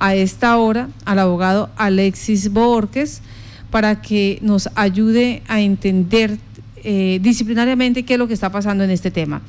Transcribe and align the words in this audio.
a 0.00 0.14
esta 0.14 0.58
hora 0.58 0.88
al 1.04 1.18
abogado 1.20 1.68
Alexis 1.76 2.52
Borges 2.52 3.22
para 3.70 4.02
que 4.02 4.38
nos 4.42 4.68
ayude 4.74 5.42
a 5.46 5.60
entender 5.60 6.38
eh, 6.82 7.20
disciplinariamente 7.22 8.04
qué 8.04 8.14
es 8.14 8.18
lo 8.18 8.26
que 8.26 8.34
está 8.34 8.50
pasando 8.50 8.82
en 8.82 8.90
este 8.90 9.10
tema. 9.10 9.42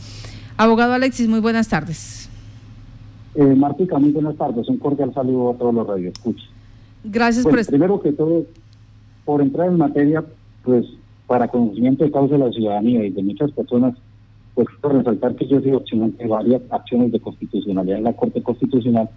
Abogado 0.57 0.93
Alexis, 0.93 1.27
muy 1.27 1.39
buenas 1.39 1.69
tardes. 1.69 2.29
Eh, 3.33 3.55
Martica, 3.55 3.97
muy 3.97 4.11
buenas 4.11 4.35
tardes. 4.35 4.67
Un 4.67 4.77
cordial 4.77 5.13
saludo 5.13 5.51
a 5.51 5.53
todos 5.55 5.73
los 5.73 5.87
radioescuchas. 5.87 6.47
Gracias 7.03 7.45
por 7.45 7.65
Primero 7.65 8.01
que 8.01 8.11
todo, 8.11 8.45
por 9.25 9.41
entrar 9.41 9.69
en 9.69 9.77
materia, 9.77 10.23
pues 10.63 10.85
para 11.25 11.47
conocimiento 11.47 12.03
de 12.03 12.11
causa 12.11 12.33
de 12.33 12.45
la 12.45 12.51
ciudadanía 12.51 13.05
y 13.05 13.09
de 13.09 13.23
muchas 13.23 13.51
personas, 13.51 13.95
pues 14.53 14.67
por 14.81 14.93
resaltar 14.93 15.35
que 15.35 15.47
yo 15.47 15.57
he 15.57 15.63
sido 15.63 15.77
opcionante 15.77 16.21
de 16.21 16.29
varias 16.29 16.61
acciones 16.69 17.11
de 17.13 17.21
constitucionalidad 17.21 17.99
en 17.99 18.03
la 18.03 18.13
Corte 18.13 18.43
Constitucional, 18.43 19.09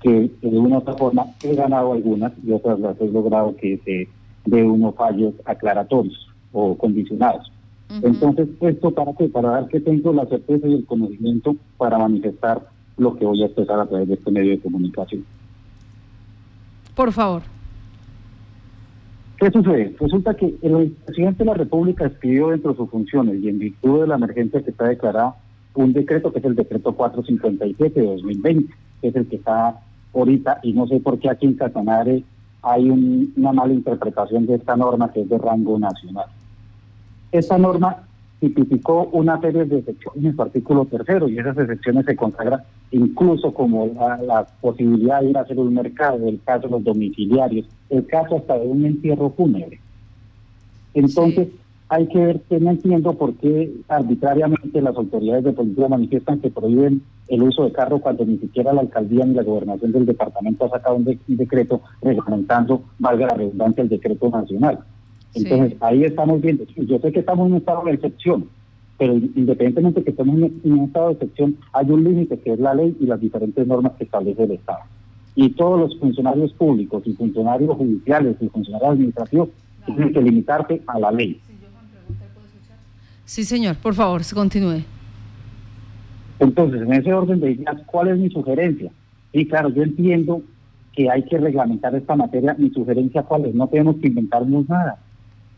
que 0.00 0.30
de 0.40 0.58
una 0.58 0.76
u 0.76 0.78
otra 0.78 0.94
forma 0.94 1.26
he 1.42 1.54
ganado 1.54 1.92
algunas 1.92 2.32
y 2.44 2.52
otras 2.52 2.78
las 2.80 3.00
he 3.00 3.08
logrado 3.08 3.56
que 3.56 3.78
se 3.84 4.08
de 4.44 4.62
unos 4.62 4.94
fallos 4.94 5.34
aclaratorios 5.44 6.28
o 6.52 6.76
condicionados. 6.76 7.52
Entonces, 8.02 8.48
¿esto 8.60 8.90
para 8.90 9.14
qué? 9.14 9.28
Para 9.28 9.50
dar 9.50 9.68
que 9.68 9.80
tengo 9.80 10.12
la 10.12 10.26
certeza 10.26 10.68
y 10.68 10.74
el 10.74 10.84
conocimiento 10.84 11.56
para 11.78 11.98
manifestar 11.98 12.66
lo 12.98 13.16
que 13.16 13.24
voy 13.24 13.42
a 13.42 13.46
expresar 13.46 13.80
a 13.80 13.86
través 13.86 14.08
de 14.08 14.14
este 14.14 14.30
medio 14.30 14.50
de 14.50 14.60
comunicación. 14.60 15.24
Por 16.94 17.12
favor. 17.12 17.42
¿Qué 19.38 19.50
sucede? 19.50 19.94
Resulta 20.00 20.34
que 20.34 20.54
el 20.62 20.96
presidente 21.06 21.44
de 21.44 21.50
la 21.50 21.54
República 21.54 22.06
expidió 22.06 22.48
dentro 22.48 22.72
de 22.72 22.76
sus 22.76 22.90
funciones 22.90 23.40
y 23.42 23.48
en 23.48 23.58
virtud 23.58 24.00
de 24.00 24.08
la 24.08 24.16
emergencia 24.16 24.62
que 24.62 24.70
está 24.70 24.88
declarada 24.88 25.36
un 25.74 25.92
decreto 25.92 26.32
que 26.32 26.40
es 26.40 26.44
el 26.44 26.56
decreto 26.56 26.92
457 26.92 28.00
de 28.00 28.06
2020, 28.06 28.74
que 29.00 29.08
es 29.08 29.14
el 29.14 29.28
que 29.28 29.36
está 29.36 29.80
ahorita 30.14 30.60
y 30.62 30.72
no 30.72 30.86
sé 30.86 31.00
por 31.00 31.18
qué 31.18 31.30
aquí 31.30 31.46
en 31.46 31.54
Casanare 31.54 32.24
hay 32.62 32.90
una 32.90 33.52
mala 33.52 33.72
interpretación 33.72 34.46
de 34.46 34.56
esta 34.56 34.76
norma 34.76 35.12
que 35.12 35.22
es 35.22 35.28
de 35.28 35.38
rango 35.38 35.78
nacional. 35.78 36.26
Esta 37.30 37.58
norma 37.58 38.08
tipificó 38.40 39.08
una 39.12 39.40
serie 39.40 39.64
de 39.64 39.78
excepciones 39.78 40.24
en 40.24 40.36
su 40.36 40.42
artículo 40.42 40.84
tercero 40.84 41.28
y 41.28 41.38
esas 41.38 41.58
excepciones 41.58 42.06
se 42.06 42.16
consagran 42.16 42.62
incluso 42.90 43.52
como 43.52 43.86
la, 43.86 44.46
posibilidad 44.60 45.20
de 45.20 45.30
ir 45.30 45.36
a 45.36 45.42
hacer 45.42 45.58
un 45.58 45.74
mercado, 45.74 46.28
el 46.28 46.40
caso 46.42 46.68
de 46.68 46.72
los 46.72 46.84
domiciliarios, 46.84 47.66
el 47.90 48.06
caso 48.06 48.36
hasta 48.36 48.58
de 48.58 48.66
un 48.66 48.84
entierro 48.84 49.30
fúnebre. 49.30 49.78
Entonces, 50.94 51.48
hay 51.90 52.06
que 52.08 52.18
ver 52.18 52.40
que 52.42 52.60
no 52.60 52.70
entiendo 52.70 53.14
por 53.14 53.34
qué 53.34 53.72
arbitrariamente 53.88 54.82
las 54.82 54.94
autoridades 54.94 55.44
de 55.44 55.52
policía 55.52 55.88
manifiestan 55.88 56.40
que 56.40 56.50
prohíben 56.50 57.02
el 57.28 57.42
uso 57.42 57.64
de 57.64 57.72
carro 57.72 57.98
cuando 58.00 58.26
ni 58.26 58.36
siquiera 58.38 58.72
la 58.72 58.82
alcaldía 58.82 59.24
ni 59.24 59.34
la 59.34 59.42
gobernación 59.42 59.92
del 59.92 60.04
departamento 60.04 60.66
ha 60.66 60.70
sacado 60.70 60.96
un, 60.96 61.04
decreto 61.26 61.80
reglamentando, 62.02 62.82
valga 62.98 63.28
la 63.28 63.34
redundancia, 63.34 63.82
el 63.82 63.88
decreto 63.88 64.28
nacional. 64.28 64.80
Entonces, 65.34 65.76
ahí 65.80 66.04
estamos 66.04 66.40
viendo. 66.40 66.64
Yo 66.76 66.98
sé 66.98 67.12
que 67.12 67.20
estamos 67.20 67.46
en 67.46 67.52
un 67.52 67.58
estado 67.58 67.84
de 67.84 67.92
excepción, 67.92 68.48
pero 68.98 69.14
independientemente 69.14 70.00
de 70.00 70.04
que 70.04 70.10
estemos 70.10 70.36
en 70.36 70.72
un 70.72 70.84
estado 70.84 71.08
de 71.08 71.12
excepción, 71.14 71.56
hay 71.72 71.90
un 71.90 72.04
límite 72.04 72.38
que 72.38 72.52
es 72.52 72.58
la 72.58 72.74
ley 72.74 72.96
y 73.00 73.06
las 73.06 73.20
diferentes 73.20 73.66
normas 73.66 73.92
que 73.92 74.04
establece 74.04 74.44
el 74.44 74.52
Estado. 74.52 74.80
Y 75.34 75.50
todos 75.50 75.78
los 75.78 75.98
funcionarios 75.98 76.52
públicos 76.52 77.02
y 77.06 77.12
funcionarios 77.12 77.76
judiciales 77.76 78.36
y 78.40 78.48
funcionarios 78.48 78.90
administrativos 78.90 79.48
tienen 79.86 80.12
que 80.12 80.20
limitarse 80.20 80.82
a 80.86 80.98
la 80.98 81.12
ley. 81.12 81.40
Sí, 83.28 83.44
señor, 83.44 83.76
por 83.76 83.92
favor, 83.92 84.24
se 84.24 84.34
continúe. 84.34 84.84
Entonces, 86.38 86.80
en 86.80 86.94
ese 86.94 87.12
orden 87.12 87.40
de 87.40 87.50
ideas, 87.50 87.76
¿cuál 87.84 88.08
es 88.08 88.16
mi 88.16 88.30
sugerencia? 88.30 88.90
Y 89.34 89.44
claro, 89.44 89.68
yo 89.68 89.82
entiendo 89.82 90.40
que 90.96 91.10
hay 91.10 91.24
que 91.24 91.36
reglamentar 91.36 91.94
esta 91.94 92.16
materia. 92.16 92.56
Mi 92.56 92.70
sugerencia, 92.70 93.24
¿cuál 93.24 93.44
es? 93.44 93.54
No 93.54 93.68
tenemos 93.68 93.96
que 93.96 94.06
inventarnos 94.06 94.66
nada. 94.66 94.96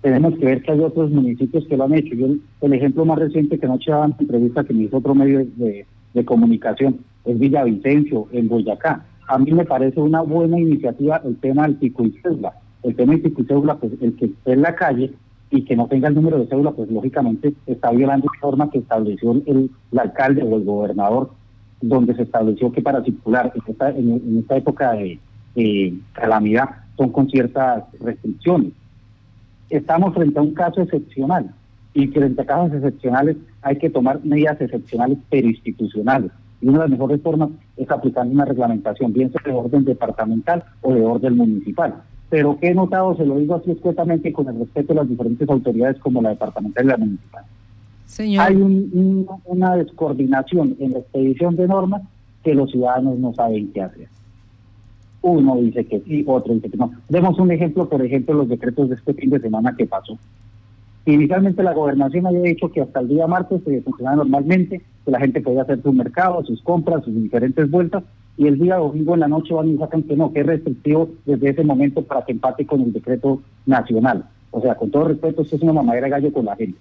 Tenemos 0.00 0.36
que 0.36 0.46
ver 0.46 0.62
que 0.62 0.72
hay 0.72 0.80
otros 0.80 1.12
municipios 1.12 1.64
que 1.68 1.76
lo 1.76 1.84
han 1.84 1.94
hecho. 1.94 2.12
Yo, 2.16 2.26
el 2.60 2.72
ejemplo 2.72 3.04
más 3.04 3.20
reciente 3.20 3.56
que 3.56 3.66
anoche 3.66 3.92
daba 3.92 4.06
en 4.06 4.16
entrevista 4.18 4.64
que 4.64 4.74
me 4.74 4.82
hizo 4.82 4.96
otro 4.96 5.14
medio 5.14 5.46
de, 5.54 5.86
comunicación 6.24 6.98
es 7.24 7.38
Villavicencio, 7.38 8.26
en 8.32 8.48
Boyacá. 8.48 9.06
A 9.28 9.38
mí 9.38 9.52
me 9.52 9.64
parece 9.64 10.00
una 10.00 10.22
buena 10.22 10.58
iniciativa 10.58 11.22
el 11.24 11.36
tema 11.36 11.68
del 11.68 11.76
pico 11.76 12.04
y 12.04 12.10
cédula. 12.20 12.52
El 12.82 12.96
tema 12.96 13.12
del 13.12 13.22
pico 13.22 13.42
y 13.42 13.44
cédula, 13.44 13.76
pues 13.76 13.92
el 14.00 14.16
que 14.16 14.24
esté 14.24 14.54
en 14.54 14.62
la 14.62 14.74
calle 14.74 15.12
y 15.50 15.64
que 15.64 15.76
no 15.76 15.88
tenga 15.88 16.08
el 16.08 16.14
número 16.14 16.38
de 16.38 16.46
cédula, 16.46 16.70
pues 16.70 16.90
lógicamente 16.90 17.52
está 17.66 17.90
violando 17.90 18.26
la 18.26 18.48
norma 18.48 18.70
que 18.70 18.78
estableció 18.78 19.32
el, 19.32 19.70
alcalde 19.96 20.42
o 20.42 20.56
el 20.56 20.64
gobernador, 20.64 21.30
donde 21.80 22.14
se 22.14 22.22
estableció 22.22 22.70
que 22.70 22.82
para 22.82 23.02
circular 23.02 23.52
en 23.54 23.62
esta, 23.66 23.90
en, 23.90 24.38
esta 24.38 24.56
época 24.56 24.92
de 24.92 25.18
calamidad 26.12 26.68
son 26.96 27.10
con 27.10 27.28
ciertas 27.28 27.84
restricciones. 28.00 28.72
Estamos 29.68 30.14
frente 30.14 30.38
a 30.38 30.42
un 30.42 30.54
caso 30.54 30.82
excepcional 30.82 31.50
y 31.94 32.06
frente 32.08 32.42
a 32.42 32.46
casos 32.46 32.74
excepcionales 32.74 33.36
hay 33.62 33.76
que 33.76 33.90
tomar 33.90 34.24
medidas 34.24 34.60
excepcionales 34.60 35.18
pero 35.28 35.48
institucionales. 35.48 36.30
Y 36.60 36.68
una 36.68 36.78
de 36.78 36.84
las 36.84 36.90
mejores 36.90 37.22
formas 37.22 37.50
es 37.76 37.90
aplicar 37.90 38.26
una 38.26 38.44
reglamentación, 38.44 39.12
bien 39.12 39.32
sea 39.32 39.40
de 39.44 39.58
orden 39.58 39.84
departamental 39.84 40.62
o 40.82 40.94
de 40.94 41.04
orden 41.04 41.36
municipal 41.36 42.02
pero 42.30 42.58
que 42.58 42.68
he 42.68 42.74
notado, 42.74 43.16
se 43.16 43.26
lo 43.26 43.36
digo 43.38 43.56
así 43.56 43.72
escuetamente, 43.72 44.32
con 44.32 44.48
el 44.48 44.60
respeto 44.60 44.94
de 44.94 45.00
las 45.00 45.08
diferentes 45.08 45.48
autoridades 45.48 45.98
como 45.98 46.22
la 46.22 46.30
departamental 46.30 46.84
y 46.84 46.88
la 46.88 46.96
municipal. 46.96 47.44
Señor. 48.06 48.46
Hay 48.46 48.56
una 49.44 49.76
descoordinación 49.76 50.76
en 50.78 50.92
la 50.92 50.98
expedición 51.00 51.56
de 51.56 51.66
normas 51.66 52.02
que 52.42 52.54
los 52.54 52.70
ciudadanos 52.70 53.18
no 53.18 53.34
saben 53.34 53.72
qué 53.72 53.82
hacer. 53.82 54.08
Uno 55.22 55.56
dice 55.56 55.84
que 55.84 56.00
sí, 56.00 56.24
otro 56.26 56.54
dice 56.54 56.70
que 56.70 56.76
no. 56.76 56.92
Demos 57.08 57.38
un 57.38 57.50
ejemplo, 57.50 57.88
por 57.88 58.04
ejemplo, 58.04 58.34
los 58.34 58.48
decretos 58.48 58.88
de 58.88 58.94
este 58.94 59.12
fin 59.12 59.30
de 59.30 59.40
semana 59.40 59.74
que 59.76 59.86
pasó. 59.86 60.16
Inicialmente 61.06 61.62
la 61.62 61.74
gobernación 61.74 62.26
había 62.26 62.42
dicho 62.42 62.70
que 62.70 62.80
hasta 62.80 63.00
el 63.00 63.08
día 63.08 63.26
martes 63.26 63.62
se 63.64 63.82
funcionaba 63.82 64.16
normalmente, 64.16 64.80
que 65.04 65.10
la 65.10 65.18
gente 65.18 65.40
podía 65.40 65.62
hacer 65.62 65.82
su 65.82 65.92
mercado, 65.92 66.44
sus 66.44 66.62
compras, 66.62 67.04
sus 67.04 67.14
diferentes 67.14 67.70
vueltas, 67.70 68.04
y 68.40 68.46
el 68.46 68.58
día 68.58 68.76
domingo 68.76 69.12
en 69.12 69.20
la 69.20 69.28
noche 69.28 69.52
van 69.52 69.68
y 69.68 69.76
sacan 69.76 70.02
que 70.02 70.16
no, 70.16 70.32
que 70.32 70.40
es 70.40 70.46
restrictivo 70.46 71.10
desde 71.26 71.50
ese 71.50 71.62
momento 71.62 72.02
para 72.02 72.24
que 72.24 72.32
empate 72.32 72.64
con 72.64 72.80
el 72.80 72.90
decreto 72.90 73.42
nacional. 73.66 74.24
O 74.50 74.62
sea, 74.62 74.76
con 74.76 74.90
todo 74.90 75.08
respeto, 75.08 75.42
esto 75.42 75.56
es 75.56 75.62
una 75.62 75.74
mamadera 75.74 76.06
de 76.06 76.10
gallo 76.12 76.32
con 76.32 76.46
la 76.46 76.56
gente. 76.56 76.78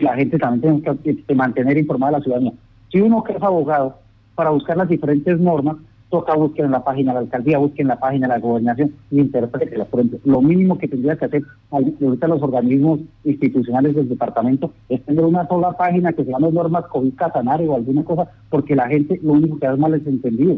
La 0.00 0.16
gente 0.16 0.36
también 0.36 0.82
tiene 1.04 1.22
que 1.22 1.34
mantener 1.36 1.78
informada 1.78 2.16
a 2.16 2.18
la 2.18 2.24
ciudadanía. 2.24 2.54
Si 2.90 3.00
uno 3.00 3.22
que 3.22 3.34
es 3.34 3.42
abogado, 3.42 3.94
para 4.34 4.50
buscar 4.50 4.76
las 4.76 4.88
diferentes 4.88 5.38
normas, 5.38 5.76
toca 6.10 6.34
buscar 6.34 6.66
en 6.66 6.72
la 6.72 6.82
página 6.82 7.12
de 7.12 7.14
la 7.14 7.20
alcaldía, 7.20 7.58
busquen 7.58 7.84
en 7.84 7.88
la 7.88 8.00
página 8.00 8.26
de 8.26 8.34
la 8.34 8.40
gobernación 8.40 8.92
y 9.12 9.20
interprete 9.20 9.78
Por 9.84 10.00
ejemplo, 10.00 10.18
lo 10.24 10.42
mínimo 10.42 10.76
que 10.76 10.88
tendría 10.88 11.14
que 11.14 11.26
hacer 11.26 11.42
ahorita 11.70 12.26
los 12.26 12.42
organismos 12.42 12.98
institucionales 13.22 13.94
del 13.94 14.08
departamento 14.08 14.72
es 14.88 15.04
tener 15.04 15.24
una 15.24 15.46
sola 15.46 15.76
página 15.76 16.12
que 16.12 16.24
se 16.24 16.32
llame 16.32 16.50
normas 16.50 16.86
COVID 16.86 17.14
Casanare 17.14 17.68
o 17.68 17.76
alguna 17.76 18.02
cosa, 18.02 18.28
porque 18.50 18.74
la 18.74 18.88
gente 18.88 19.20
lo 19.22 19.34
único 19.34 19.60
que 19.60 19.68
hace 19.68 19.80
mal 19.80 19.94
es 19.94 20.04
entendido. 20.04 20.56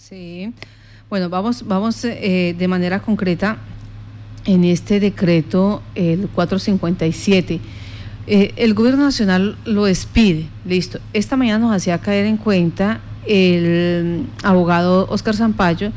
Sí. 0.00 0.50
Bueno, 1.10 1.28
vamos, 1.28 1.68
vamos 1.68 2.02
eh, 2.04 2.54
de 2.58 2.68
manera 2.68 3.00
concreta 3.00 3.58
en 4.46 4.64
este 4.64 4.98
decreto, 4.98 5.82
el 5.94 6.28
457. 6.28 7.60
Eh, 8.26 8.52
el 8.56 8.72
gobierno 8.72 9.04
nacional 9.04 9.58
lo 9.66 9.86
expide, 9.86 10.46
listo. 10.64 11.00
Esta 11.12 11.36
mañana 11.36 11.58
nos 11.58 11.76
hacía 11.76 11.98
caer 11.98 12.24
en 12.24 12.38
cuenta 12.38 13.00
el 13.26 14.26
abogado 14.42 15.06
Oscar 15.10 15.36
Zampayo 15.36 15.92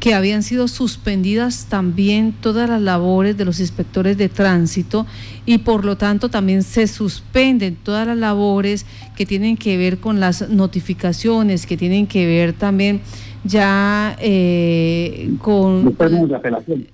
que 0.00 0.14
habían 0.14 0.42
sido 0.42 0.66
suspendidas 0.66 1.66
también 1.66 2.32
todas 2.32 2.68
las 2.70 2.80
labores 2.80 3.36
de 3.36 3.44
los 3.44 3.60
inspectores 3.60 4.16
de 4.16 4.30
tránsito 4.30 5.06
y 5.44 5.58
por 5.58 5.84
lo 5.84 5.98
tanto 5.98 6.30
también 6.30 6.62
se 6.62 6.86
suspenden 6.86 7.76
todas 7.76 8.06
las 8.06 8.16
labores 8.16 8.86
que 9.14 9.26
tienen 9.26 9.58
que 9.58 9.76
ver 9.76 9.98
con 9.98 10.18
las 10.18 10.48
notificaciones, 10.48 11.66
que 11.66 11.76
tienen 11.76 12.06
que 12.06 12.26
ver 12.26 12.54
también 12.54 13.02
ya 13.44 14.16
eh, 14.20 15.34
con... 15.38 15.84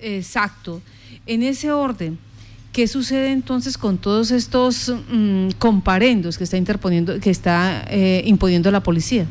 Exacto. 0.00 0.82
En 1.26 1.44
ese 1.44 1.70
orden, 1.70 2.18
¿qué 2.72 2.88
sucede 2.88 3.30
entonces 3.30 3.78
con 3.78 3.98
todos 3.98 4.32
estos 4.32 4.92
mm, 5.12 5.50
comparendos 5.58 6.38
que 6.38 6.44
está 6.44 6.56
interponiendo, 6.56 7.20
que 7.20 7.30
está 7.30 7.84
eh, 7.88 8.22
imponiendo 8.26 8.68
la 8.72 8.82
policía? 8.82 9.26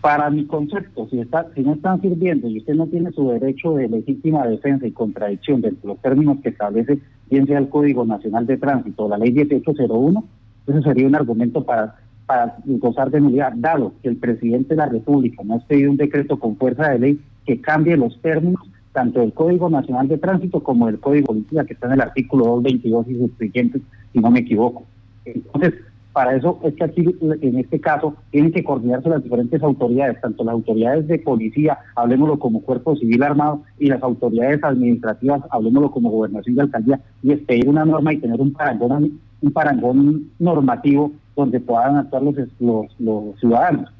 Para 0.00 0.28
mi 0.30 0.44
concepto, 0.46 1.08
si, 1.08 1.20
está, 1.20 1.46
si 1.54 1.62
no 1.62 1.74
están 1.74 2.00
sirviendo 2.00 2.48
y 2.48 2.58
usted 2.58 2.74
no 2.74 2.86
tiene 2.88 3.12
su 3.12 3.30
derecho 3.30 3.74
de 3.74 3.88
legítima 3.88 4.46
defensa 4.46 4.86
y 4.86 4.92
contradicción 4.92 5.60
dentro 5.60 5.80
de 5.82 5.88
los 5.88 6.02
términos 6.02 6.38
que 6.42 6.50
establece 6.50 6.98
bien 7.30 7.46
sea 7.46 7.58
el 7.58 7.68
Código 7.68 8.04
Nacional 8.04 8.46
de 8.46 8.58
Tránsito 8.58 9.04
o 9.04 9.08
la 9.08 9.16
Ley 9.16 9.32
1801, 9.32 10.24
eso 10.66 10.82
sería 10.82 11.06
un 11.06 11.14
argumento 11.14 11.64
para 11.64 11.96
para 12.26 12.56
gozar 12.64 13.10
de 13.10 13.20
nulidad, 13.20 13.52
dado 13.56 13.94
que 14.02 14.08
el 14.08 14.16
presidente 14.16 14.70
de 14.70 14.76
la 14.76 14.86
República 14.86 15.42
no 15.44 15.54
ha 15.54 15.56
expedido 15.58 15.90
un 15.90 15.96
decreto 15.96 16.38
con 16.38 16.56
fuerza 16.56 16.90
de 16.90 16.98
ley 16.98 17.20
que 17.44 17.60
cambie 17.60 17.96
los 17.96 18.20
términos 18.20 18.62
tanto 18.92 19.20
del 19.20 19.32
Código 19.32 19.70
Nacional 19.70 20.06
de 20.08 20.18
Tránsito 20.18 20.62
como 20.62 20.86
del 20.86 21.00
Código 21.00 21.28
Política 21.28 21.64
que 21.64 21.74
está 21.74 21.86
en 21.86 21.94
el 21.94 22.00
artículo 22.02 22.44
222 22.44 23.08
y 23.08 23.18
sus 23.18 23.38
siguientes, 23.38 23.82
si 24.12 24.18
no 24.18 24.30
me 24.30 24.40
equivoco. 24.40 24.84
Entonces, 25.24 25.74
Para 26.12 26.36
eso 26.36 26.58
es 26.62 26.74
que 26.74 26.84
aquí, 26.84 27.04
en 27.22 27.58
este 27.58 27.80
caso, 27.80 28.14
tienen 28.30 28.52
que 28.52 28.62
coordinarse 28.62 29.08
las 29.08 29.22
diferentes 29.22 29.62
autoridades, 29.62 30.20
tanto 30.20 30.44
las 30.44 30.52
autoridades 30.52 31.08
de 31.08 31.18
policía, 31.18 31.78
hablemoslo 31.96 32.38
como 32.38 32.60
cuerpo 32.60 32.94
civil 32.96 33.22
armado, 33.22 33.62
y 33.78 33.86
las 33.86 34.02
autoridades 34.02 34.62
administrativas, 34.62 35.42
hablemoslo 35.50 35.90
como 35.90 36.10
gobernación 36.10 36.56
y 36.56 36.60
alcaldía, 36.60 37.00
y 37.22 37.32
expedir 37.32 37.66
una 37.68 37.86
norma 37.86 38.12
y 38.12 38.18
tener 38.18 38.40
un 38.40 38.52
parangón, 38.52 39.20
un 39.40 39.52
parangón 39.52 40.30
normativo 40.38 41.12
donde 41.34 41.60
puedan 41.60 41.96
actuar 41.96 42.22
los, 42.22 42.34
los, 42.60 43.00
los 43.00 43.40
ciudadanos. 43.40 43.90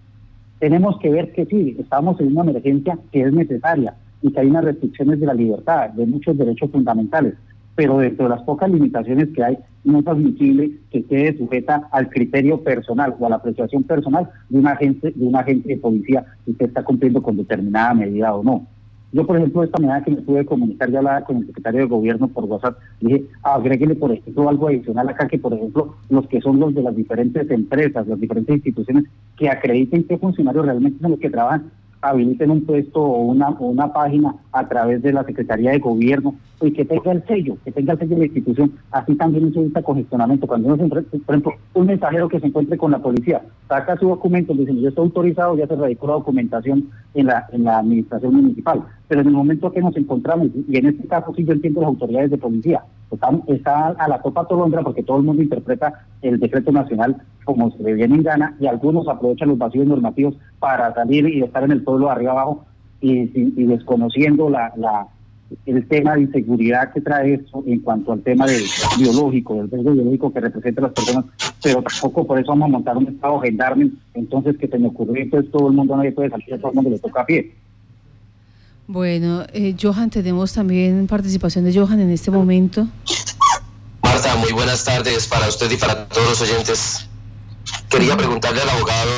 Tenemos 0.59 0.99
que 0.99 1.09
ver 1.09 1.33
que 1.33 1.47
sí, 1.47 1.77
estamos 1.79 2.21
en 2.21 2.37
una 2.37 2.51
emergencia 2.51 2.99
que 3.11 3.23
es 3.23 3.33
necesaria 3.33 3.95
y 4.21 4.31
que 4.31 4.39
hay 4.39 4.49
unas 4.49 4.65
restricciones 4.65 5.19
de 5.19 5.27
la 5.27 5.35
libertad, 5.35 5.91
de 5.91 6.07
muchos 6.07 6.37
derechos 6.37 6.71
fundamentales, 6.71 7.35
pero 7.75 7.99
dentro 7.99 8.25
de 8.25 8.31
las 8.31 8.43
pocas 8.43 8.71
limitaciones 8.71 9.29
que 9.35 9.43
hay, 9.43 9.59
no 9.85 9.99
es 10.01 10.07
admisible 10.07 10.73
que 10.91 11.05
quede 11.05 11.37
sujeta 11.37 11.89
al 11.91 12.09
criterio 12.09 12.63
personal 12.63 13.15
o 13.19 13.27
a 13.27 13.31
la 13.31 13.37
apreciación 13.37 13.83
personal 13.83 14.29
de 14.49 14.59
un 14.59 14.67
agente, 14.67 15.13
de 15.15 15.27
un 15.27 15.37
agente 15.37 15.69
de 15.69 15.79
policía 15.79 16.25
si 16.45 16.53
usted 16.53 16.67
está 16.67 16.85
cumpliendo 16.85 17.23
con 17.23 17.37
determinada 17.37 17.95
medida 17.95 18.35
o 18.35 18.43
no. 18.43 18.67
Yo, 19.15 19.27
por 19.27 19.37
ejemplo, 19.37 19.63
esta 19.63 19.79
mañana 19.79 20.03
que 20.03 20.11
me 20.11 20.23
pude 20.23 20.47
comunicar 20.47 20.91
ya 20.91 20.99
hablaba 20.99 21.25
con 21.25 21.37
el 21.37 21.47
secretario 21.47 21.81
de 21.81 21.87
gobierno 21.87 22.29
por 22.29 22.45
WhatsApp, 22.45 22.79
dije, 22.99 23.25
agréguele, 23.43 23.95
por 23.95 24.11
ejemplo, 24.11 24.49
algo 24.49 24.69
adicional 24.69 25.07
acá, 25.07 25.29
que 25.29 25.39
por 25.39 25.53
ejemplo, 25.53 25.97
los 26.09 26.27
que 26.29 26.41
son 26.41 26.59
los 26.59 26.75
de 26.75 26.83
las 26.83 26.97
diferentes 26.97 27.51
empresas, 27.51 28.07
las 28.07 28.19
diferentes 28.19 28.57
instituciones 28.57 29.05
que 29.37 29.51
acrediten 29.51 30.05
qué 30.05 30.17
funcionarios 30.17 30.65
realmente 30.65 30.99
son 31.01 31.11
los 31.11 31.21
que 31.21 31.29
trabajan 31.29 31.71
habiliten 32.03 32.51
un 32.51 32.65
puesto 32.67 33.01
o 33.01 33.23
una, 33.23 33.51
una 33.51 33.93
página 33.93 34.35
a 34.53 34.69
través 34.69 35.03
de 35.03 35.13
la 35.13 35.25
Secretaría 35.25 35.71
de 35.71 35.79
Gobierno 35.79 36.35
y 36.61 36.73
que 36.73 36.85
tenga 36.85 37.13
el 37.13 37.25
sello, 37.27 37.57
que 37.65 37.73
tenga 37.73 37.95
el 37.95 37.99
sello 38.01 38.15
de 38.15 38.19
la 38.19 38.27
institución. 38.27 38.73
Así 38.91 39.15
también 39.15 39.53
se 39.53 39.61
evita 39.61 39.83
congestionamiento. 39.83 40.47
Cuando 40.47 40.75
uno 40.75 40.77
se 40.77 41.19
por 41.19 41.35
ejemplo, 41.35 41.55
un 41.75 41.87
mensajero 41.87 42.29
que 42.29 42.41
se 42.41 42.47
encuentre 42.47 42.77
con 42.77 42.91
la 42.91 42.99
policía, 42.99 43.43
saca 43.69 43.97
su 43.97 44.09
documento, 44.09 44.53
dice, 44.53 44.75
yo 44.81 44.89
estoy 44.89 45.07
autorizado, 45.07 45.57
ya 45.57 45.67
se 45.67 45.77
radicó 45.77 46.07
la 46.09 46.15
documentación 46.15 46.91
en 47.15 47.27
la, 47.27 47.47
en 47.53 47.65
la 47.65 47.79
administración 47.79 48.35
municipal. 48.35 48.83
Pero 49.09 49.21
en 49.23 49.29
el 49.29 49.33
momento 49.33 49.73
que 49.73 49.81
nos 49.81 49.97
encontramos, 49.97 50.49
y 50.69 50.77
en 50.77 50.87
este 50.87 51.07
caso 51.09 51.33
sí 51.35 51.45
yo 51.45 51.53
entiendo 51.53 51.81
las 51.81 51.89
autoridades 51.89 52.31
de 52.31 52.39
policía, 52.39 52.83
está, 53.47 53.89
a 53.89 54.09
la 54.09 54.21
copa 54.21 54.47
tolondra 54.47 54.83
porque 54.83 55.03
todo 55.03 55.19
el 55.19 55.25
mundo 55.25 55.43
interpreta 55.43 56.05
el 56.23 56.39
decreto 56.41 56.73
nacional 56.73 57.17
como 57.45 57.71
se 57.77 57.83
le 57.83 57.95
viene 57.95 58.17
en 58.17 58.23
gana 58.23 58.57
y 58.61 58.67
algunos 58.67 59.09
aprovechan 59.09 59.49
los 59.49 59.59
vacíos 59.59 59.87
normativos 59.87 60.35
para 60.59 60.93
salir 60.95 61.29
y 61.29 61.43
estar 61.43 61.65
en 61.65 61.73
el 61.73 61.83
pueblo 61.83 62.07
de 62.07 62.13
arriba 62.13 62.33
abajo 62.33 62.65
y, 63.01 63.27
desconociendo 63.65 64.49
la, 64.49 64.73
la, 64.77 65.09
el 65.67 65.87
tema 65.89 66.15
de 66.15 66.23
inseguridad 66.23 66.93
que 66.93 67.01
trae 67.01 67.35
eso 67.35 67.63
en 67.67 67.81
cuanto 67.81 68.13
al 68.13 68.23
tema 68.23 68.47
del 68.47 68.63
biológico, 68.99 69.57
del 69.57 69.71
riesgo 69.71 69.93
biológico 69.93 70.33
que 70.33 70.41
representa 70.41 70.81
a 70.81 70.85
las 70.85 70.93
personas, 70.93 71.25
pero 71.63 71.83
tampoco 71.83 72.27
por 72.27 72.39
eso 72.39 72.49
vamos 72.49 72.69
a 72.69 72.73
montar 72.73 72.97
un 72.97 73.09
estado 73.09 73.41
gendarme, 73.41 73.91
entonces 74.15 74.57
que 74.57 74.69
se 74.69 74.79
me 74.79 74.89
ocurrió, 74.89 75.23
entonces 75.23 75.51
todo 75.51 75.69
el 75.69 75.75
mundo 75.75 75.97
nadie 75.97 76.13
puede 76.13 76.31
salir, 76.31 76.61
todo 76.61 76.71
el 76.71 76.75
mundo 76.75 76.91
le 76.91 76.99
toca 76.99 77.23
a 77.23 77.27
pie. 77.27 77.53
Bueno, 78.87 79.45
eh, 79.53 79.75
Johan, 79.81 80.11
tenemos 80.11 80.53
también 80.53 81.07
participación 81.07 81.65
de 81.65 81.75
Johan 81.75 82.01
en 82.01 82.11
este 82.11 82.31
momento. 82.31 82.87
Marta, 84.03 84.37
muy 84.37 84.53
buenas 84.53 84.85
tardes 84.85 85.27
para 85.27 85.49
usted 85.49 85.71
y 85.71 85.77
para 85.77 86.07
todos 86.09 86.29
los 86.29 86.43
oyentes. 86.43 87.09
Quería 87.93 88.17
preguntarle 88.17 88.63
al 88.63 88.71
abogado, 88.71 89.11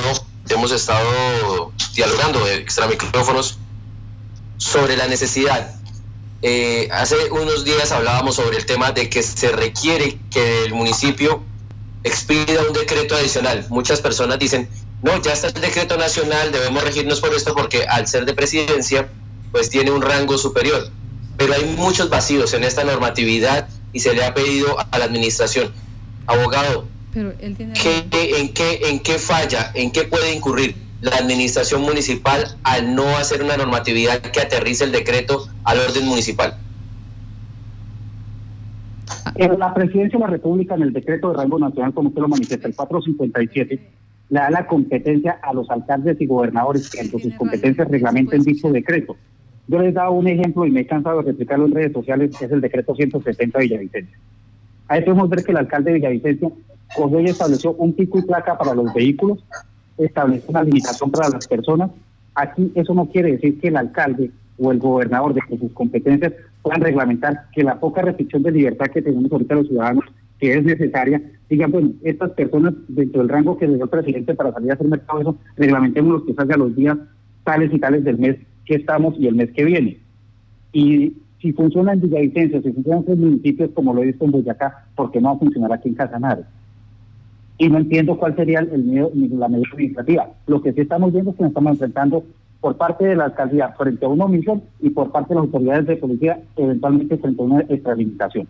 hemos 0.49 0.73
estado 0.73 1.71
dialogando 1.94 2.44
extra 2.49 2.88
micrófonos 2.88 3.56
sobre 4.56 4.97
la 4.97 5.06
necesidad. 5.06 5.76
Eh, 6.43 6.88
hace 6.91 7.31
unos 7.31 7.65
días 7.65 7.93
hablábamos 7.93 8.35
sobre 8.35 8.56
el 8.56 8.67
tema 8.67 8.91
de 8.91 9.09
que 9.09 9.23
se 9.23 9.53
requiere 9.53 10.19
que 10.29 10.65
el 10.65 10.75
municipio 10.75 11.44
expida 12.03 12.62
un 12.67 12.73
decreto 12.73 13.15
adicional. 13.15 13.65
Muchas 13.71 14.00
personas 14.00 14.41
dicen, 14.41 14.69
no, 15.05 15.23
ya 15.23 15.35
está 15.35 15.47
el 15.47 15.61
decreto 15.61 15.97
nacional, 15.97 16.50
debemos 16.50 16.82
regirnos 16.82 17.20
por 17.20 17.32
esto 17.32 17.55
porque 17.55 17.85
al 17.85 18.09
ser 18.09 18.25
de 18.25 18.35
presidencia, 18.35 19.09
pues 19.53 19.70
tiene 19.70 19.93
un 19.93 20.03
rango 20.03 20.37
superior. 20.37 20.91
Pero 21.37 21.55
hay 21.55 21.65
muchos 21.77 22.11
vacíos 22.11 22.53
en 22.55 22.65
esta 22.65 22.82
normatividad 22.82 23.69
y 23.93 24.00
se 24.00 24.15
le 24.15 24.25
ha 24.25 24.35
pedido 24.35 24.77
a 24.91 24.99
la 24.99 25.05
administración, 25.05 25.73
abogado, 26.27 26.88
en, 27.14 28.52
qué, 28.52 28.81
¿en 28.90 29.00
qué 29.00 29.19
falla, 29.19 29.70
en 29.75 29.90
qué 29.90 30.05
puede 30.05 30.34
incurrir 30.34 30.75
la 31.00 31.16
administración 31.16 31.82
municipal 31.82 32.44
al 32.62 32.94
no 32.94 33.06
hacer 33.16 33.43
una 33.43 33.56
normatividad 33.56 34.20
que 34.20 34.40
aterrice 34.40 34.84
el 34.84 34.93
decreto 34.93 35.46
al 35.64 35.78
orden 35.78 36.06
municipal? 36.06 36.55
En 39.37 39.58
la 39.58 39.75
presidencia 39.75 40.19
de 40.19 40.25
la 40.25 40.31
República, 40.31 40.75
en 40.75 40.82
el 40.82 40.93
decreto 40.93 41.31
de 41.31 41.37
rango 41.37 41.58
nacional, 41.58 41.93
como 41.93 42.08
usted 42.08 42.20
lo 42.20 42.28
manifiesta, 42.28 42.69
el 42.69 42.75
457, 42.75 43.81
le 44.31 44.38
da 44.38 44.50
la 44.50 44.67
competencia 44.67 45.38
a 45.43 45.52
los 45.52 45.69
alcaldes 45.70 46.20
y 46.20 46.26
gobernadores 46.26 46.88
que 46.90 47.00
en 47.00 47.10
sus 47.10 47.22
competencias 47.34 47.88
reglamenten 47.88 48.43
dicho 48.43 48.70
decreto. 48.70 49.17
Yo 49.67 49.78
les 49.78 49.90
he 49.90 49.93
dado 49.93 50.12
un 50.12 50.28
ejemplo 50.28 50.67
y 50.67 50.70
me 50.70 50.81
he 50.81 50.87
cansado 50.87 51.22
de 51.22 51.32
replicarlo 51.32 51.67
en 51.67 51.72
redes 51.72 51.93
sociales, 51.93 52.37
que 52.37 52.44
es 52.44 52.52
el 52.52 52.60
decreto 52.60 52.94
170 52.94 53.58
de 53.58 53.64
Villavicencio. 53.64 54.19
Ahí 54.88 55.02
podemos 55.02 55.28
ver 55.31 55.44
que 55.44 55.52
el 55.52 55.58
alcalde 55.58 55.93
de 55.93 55.99
Villavicencio 55.99 56.52
y 56.96 57.25
estableció 57.25 57.72
un 57.72 57.92
pico 57.92 58.19
y 58.19 58.22
placa 58.22 58.56
para 58.56 58.75
los 58.75 58.92
vehículos, 58.94 59.44
estableció 59.98 60.50
una 60.50 60.62
limitación 60.62 61.10
para 61.10 61.28
las 61.28 61.46
personas. 61.46 61.90
Aquí 62.34 62.72
eso 62.75 62.94
no 62.94 63.06
quiere 63.06 63.32
decir 63.32 63.60
que 63.60 63.69
el 63.69 63.76
alcalde 63.76 64.31
o 64.58 64.70
el 64.70 64.78
gobernador 64.78 65.34
de 65.34 65.40
sus 65.58 65.72
competencias 65.72 66.32
puedan 66.62 66.81
reglamentar 66.81 67.46
que 67.52 67.64
la 67.64 67.78
poca 67.78 68.02
restricción 68.02 68.42
de 68.42 68.52
libertad 68.52 68.86
que 68.86 69.02
tenemos 69.02 69.31
ahorita 69.31 69.54
los 69.56 69.69
ciudadanos, 69.69 70.04
que 70.38 70.54
es 70.54 70.64
necesaria, 70.64 71.20
digan, 71.48 71.70
bueno, 71.70 71.90
estas 72.02 72.31
personas 72.31 72.75
dentro 72.88 73.20
del 73.20 73.28
rango 73.28 73.56
que 73.56 73.66
le 73.66 73.75
dio 73.75 73.84
el 73.84 73.90
presidente 73.90 74.34
para 74.34 74.52
salir 74.52 74.70
a 74.70 74.75
hacer 74.75 74.88
mercado, 74.88 75.20
eso, 75.20 75.36
reglamentemos 75.56 76.12
los 76.12 76.25
que 76.25 76.34
salgan 76.34 76.60
los 76.60 76.75
días 76.75 76.96
tales 77.44 77.72
y 77.72 77.78
tales 77.78 78.04
del 78.04 78.19
mes 78.19 78.36
que 78.64 78.76
estamos 78.76 79.14
y 79.19 79.26
el 79.26 79.34
mes 79.34 79.50
que 79.52 79.64
viene. 79.64 79.98
Y 80.72 81.14
si 81.40 81.52
funciona 81.52 81.92
en 81.92 82.00
Villavicencio, 82.00 82.62
si 82.62 82.72
funciona 82.72 83.02
en 83.06 83.20
municipios 83.20 83.70
como 83.75 83.92
lo 83.92 84.02
he 84.02 84.06
visto 84.06 84.25
en 84.25 84.31
Boyacá, 84.31 84.86
¿por 84.96 85.10
qué 85.10 85.20
no 85.20 85.28
va 85.28 85.34
a 85.36 85.38
funcionar 85.38 85.72
aquí 85.72 85.90
en 85.90 85.94
Casanare? 85.94 86.44
Y 87.59 87.69
no 87.69 87.79
entiendo 87.79 88.17
cuál 88.19 88.35
sería 88.35 88.61
el, 88.61 88.71
la 89.39 89.49
medida 89.49 89.69
administrativa. 89.73 90.29
Lo 90.47 90.61
que 90.61 90.73
sí 90.73 90.81
estamos 90.81 91.12
viendo 91.12 91.31
es 91.31 91.37
que 91.37 91.43
nos 91.43 91.51
estamos 91.51 91.73
enfrentando 91.73 92.25
por 92.61 92.77
parte 92.77 93.05
de 93.05 93.15
la 93.15 93.25
alcaldía 93.25 93.69
frente 93.77 94.06
a 94.06 94.09
una 94.09 94.25
omisión 94.25 94.62
y 94.81 94.91
por 94.91 95.12
parte 95.12 95.31
de 95.31 95.35
las 95.37 95.45
autoridades 95.45 95.87
de 95.87 95.97
policía 95.97 96.41
eventualmente 96.56 97.19
frente 97.19 97.43
a 97.43 97.45
una 97.45 97.61
extralimitación. 97.61 98.49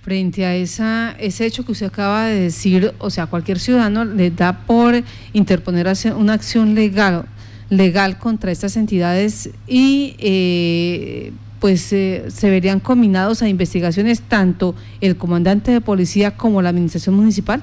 Frente 0.00 0.44
a 0.44 0.54
esa, 0.54 1.16
ese 1.18 1.46
hecho 1.46 1.64
que 1.64 1.72
usted 1.72 1.86
acaba 1.86 2.26
de 2.26 2.40
decir, 2.40 2.92
o 2.98 3.10
sea, 3.10 3.26
cualquier 3.26 3.58
ciudadano 3.58 4.04
le 4.04 4.30
da 4.30 4.64
por 4.66 4.94
interponer 5.32 5.86
una 6.16 6.34
acción 6.34 6.74
legal 6.74 7.24
legal 7.70 8.18
contra 8.18 8.50
estas 8.50 8.76
entidades 8.76 9.50
y 9.66 10.16
eh, 10.18 11.32
pues 11.60 11.92
eh, 11.92 12.24
se 12.28 12.50
verían 12.50 12.80
combinados 12.80 13.42
a 13.42 13.48
investigaciones 13.48 14.22
tanto 14.22 14.74
el 15.00 15.16
comandante 15.16 15.72
de 15.72 15.80
policía 15.80 16.36
como 16.36 16.62
la 16.62 16.70
administración 16.70 17.14
municipal? 17.14 17.62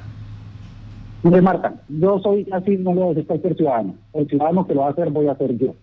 Mire 1.26 1.42
Marta, 1.42 1.74
yo 1.90 2.20
soy 2.20 2.48
así, 2.52 2.78
no 2.78 2.94
lo 2.94 3.10
decir 3.10 3.26
cualquier 3.26 3.56
ciudadano. 3.56 3.96
El 4.14 4.28
ciudadano 4.28 4.68
que 4.68 4.76
lo 4.76 4.82
va 4.82 4.90
a 4.90 4.92
hacer 4.92 5.10
voy 5.10 5.26
a 5.26 5.32
hacer 5.32 5.58
yo. 5.58 5.74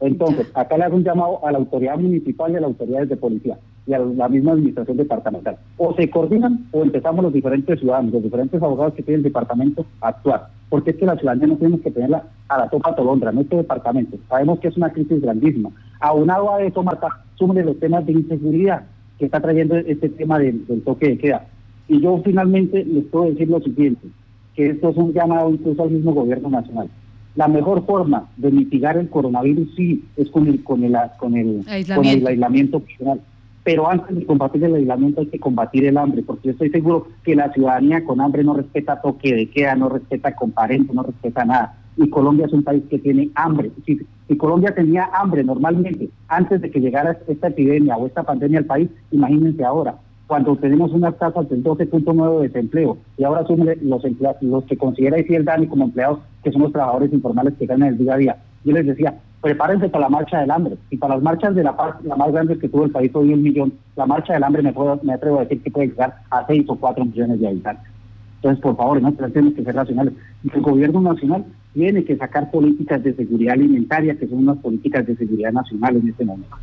Entonces, 0.00 0.50
acá 0.54 0.76
le 0.76 0.82
hago 0.82 0.96
un 0.96 1.04
llamado 1.04 1.46
a 1.46 1.52
la 1.52 1.58
autoridad 1.58 1.96
municipal 1.98 2.50
y 2.50 2.56
a 2.56 2.60
las 2.62 2.70
autoridades 2.70 3.10
de 3.10 3.16
policía 3.16 3.58
y 3.86 3.94
a 3.94 4.00
la 4.00 4.28
misma 4.28 4.52
administración 4.54 4.96
departamental. 4.96 5.56
O 5.76 5.94
se 5.94 6.10
coordinan 6.10 6.66
o 6.72 6.82
empezamos 6.82 7.22
los 7.22 7.32
diferentes 7.32 7.78
ciudadanos, 7.78 8.12
los 8.12 8.24
diferentes 8.24 8.60
abogados 8.60 8.94
que 8.94 9.04
tiene 9.04 9.18
el 9.18 9.22
departamento 9.22 9.86
a 10.00 10.08
actuar. 10.08 10.48
Porque 10.68 10.90
es 10.90 10.96
que 10.96 11.06
la 11.06 11.16
ciudadanía 11.16 11.46
no 11.46 11.56
tenemos 11.56 11.80
que 11.82 11.92
tenerla 11.92 12.24
a 12.48 12.58
la 12.58 12.68
topa 12.68 12.96
tolondra, 12.96 13.30
este 13.30 13.54
departamento. 13.54 14.16
Sabemos 14.28 14.58
que 14.58 14.66
es 14.66 14.76
una 14.76 14.92
crisis 14.92 15.22
grandísima. 15.22 15.70
Aunado 16.00 16.52
a 16.52 16.60
eso, 16.60 16.82
Marta, 16.82 17.06
súmele 17.36 17.62
los 17.62 17.78
temas 17.78 18.04
de 18.04 18.14
inseguridad 18.14 18.82
que 19.16 19.26
está 19.26 19.38
trayendo 19.38 19.76
este 19.76 20.08
tema 20.08 20.40
del, 20.40 20.66
toque 20.84 21.10
de 21.10 21.18
queda. 21.18 21.46
Y 21.92 22.00
yo 22.00 22.22
finalmente 22.24 22.84
les 22.84 23.04
puedo 23.04 23.30
decir 23.30 23.48
lo 23.48 23.60
siguiente, 23.60 24.08
que 24.54 24.70
esto 24.70 24.88
es 24.88 24.96
un 24.96 25.12
llamado 25.12 25.50
incluso 25.50 25.82
al 25.82 25.90
mismo 25.90 26.14
gobierno 26.14 26.48
nacional. 26.48 26.88
La 27.36 27.48
mejor 27.48 27.84
forma 27.84 28.30
de 28.38 28.50
mitigar 28.50 28.96
el 28.96 29.10
coronavirus 29.10 29.68
sí 29.76 30.04
es 30.16 30.30
con 30.30 30.46
el 30.46 30.64
con 30.64 30.84
el 30.84 30.96
con 31.18 31.36
el 31.36 31.62
aislamiento, 31.68 31.94
con 31.94 32.06
el 32.06 32.26
aislamiento 32.26 32.76
opcional 32.78 33.20
pero 33.64 33.88
antes 33.88 34.16
de 34.16 34.26
combatir 34.26 34.64
el 34.64 34.74
aislamiento 34.74 35.20
hay 35.20 35.28
que 35.28 35.38
combatir 35.38 35.84
el 35.86 35.96
hambre, 35.96 36.22
porque 36.22 36.48
yo 36.48 36.52
estoy 36.52 36.70
seguro 36.70 37.06
que 37.22 37.36
la 37.36 37.52
ciudadanía 37.52 38.04
con 38.04 38.20
hambre 38.20 38.42
no 38.42 38.54
respeta 38.54 39.00
toque 39.00 39.34
de 39.34 39.50
queda, 39.50 39.76
no 39.76 39.88
respeta 39.88 40.34
comparente, 40.34 40.92
no 40.92 41.04
respeta 41.04 41.44
nada. 41.44 41.78
Y 41.96 42.08
Colombia 42.08 42.46
es 42.46 42.52
un 42.52 42.64
país 42.64 42.82
que 42.90 42.98
tiene 42.98 43.30
hambre. 43.34 43.70
Si, 43.86 44.00
si 44.26 44.36
Colombia 44.36 44.74
tenía 44.74 45.10
hambre 45.12 45.44
normalmente 45.44 46.08
antes 46.26 46.60
de 46.60 46.70
que 46.70 46.80
llegara 46.80 47.18
esta 47.28 47.48
epidemia 47.48 47.96
o 47.96 48.06
esta 48.06 48.24
pandemia 48.24 48.58
al 48.60 48.64
país, 48.64 48.88
imagínense 49.12 49.62
ahora, 49.62 49.96
cuando 50.32 50.56
tenemos 50.56 50.90
unas 50.92 51.14
tasas 51.18 51.46
del 51.50 51.62
12.9 51.62 52.40
de 52.40 52.48
desempleo 52.48 52.96
y 53.18 53.24
ahora 53.24 53.46
son 53.46 53.68
los 53.82 54.02
empleados, 54.02 54.42
los 54.42 54.64
que 54.64 54.78
considera 54.78 55.18
el 55.18 55.44
Dani 55.44 55.66
como 55.66 55.84
empleados, 55.84 56.20
que 56.42 56.50
son 56.50 56.62
los 56.62 56.72
trabajadores 56.72 57.12
informales 57.12 57.52
que 57.58 57.66
ganan 57.66 57.90
el 57.90 57.98
día 57.98 58.14
a 58.14 58.16
día. 58.16 58.36
Yo 58.64 58.72
les 58.72 58.86
decía, 58.86 59.14
prepárense 59.42 59.90
para 59.90 60.04
la 60.04 60.08
marcha 60.08 60.40
del 60.40 60.50
hambre. 60.50 60.78
Y 60.88 60.96
para 60.96 61.16
las 61.16 61.22
marchas 61.22 61.54
de 61.54 61.62
la 61.62 61.76
paz, 61.76 61.96
la 62.04 62.16
más 62.16 62.32
grande 62.32 62.58
que 62.58 62.66
tuvo 62.66 62.86
el 62.86 62.90
país 62.90 63.10
hoy 63.12 63.34
un 63.34 63.42
millón, 63.42 63.74
la 63.94 64.06
marcha 64.06 64.32
del 64.32 64.42
hambre 64.42 64.62
me, 64.62 64.72
puedo, 64.72 64.98
me 65.02 65.12
atrevo 65.12 65.36
a 65.36 65.42
decir 65.42 65.62
que 65.62 65.70
puede 65.70 65.88
llegar 65.88 66.14
a 66.30 66.46
seis 66.46 66.64
o 66.66 66.76
cuatro 66.76 67.04
millones 67.04 67.38
de 67.38 67.48
habitantes. 67.48 67.92
Entonces, 68.36 68.62
por 68.62 68.74
favor, 68.74 69.02
no 69.02 69.12
tenemos 69.12 69.52
que 69.52 69.64
ser 69.64 69.74
racionales. 69.74 70.14
El 70.50 70.62
gobierno 70.62 71.02
nacional 71.02 71.44
tiene 71.74 72.04
que 72.04 72.16
sacar 72.16 72.50
políticas 72.50 73.04
de 73.04 73.12
seguridad 73.12 73.52
alimentaria, 73.52 74.14
que 74.14 74.26
son 74.28 74.38
unas 74.38 74.56
políticas 74.56 75.06
de 75.06 75.14
seguridad 75.14 75.52
nacional 75.52 75.96
en 75.96 76.08
este 76.08 76.24
momento. 76.24 76.56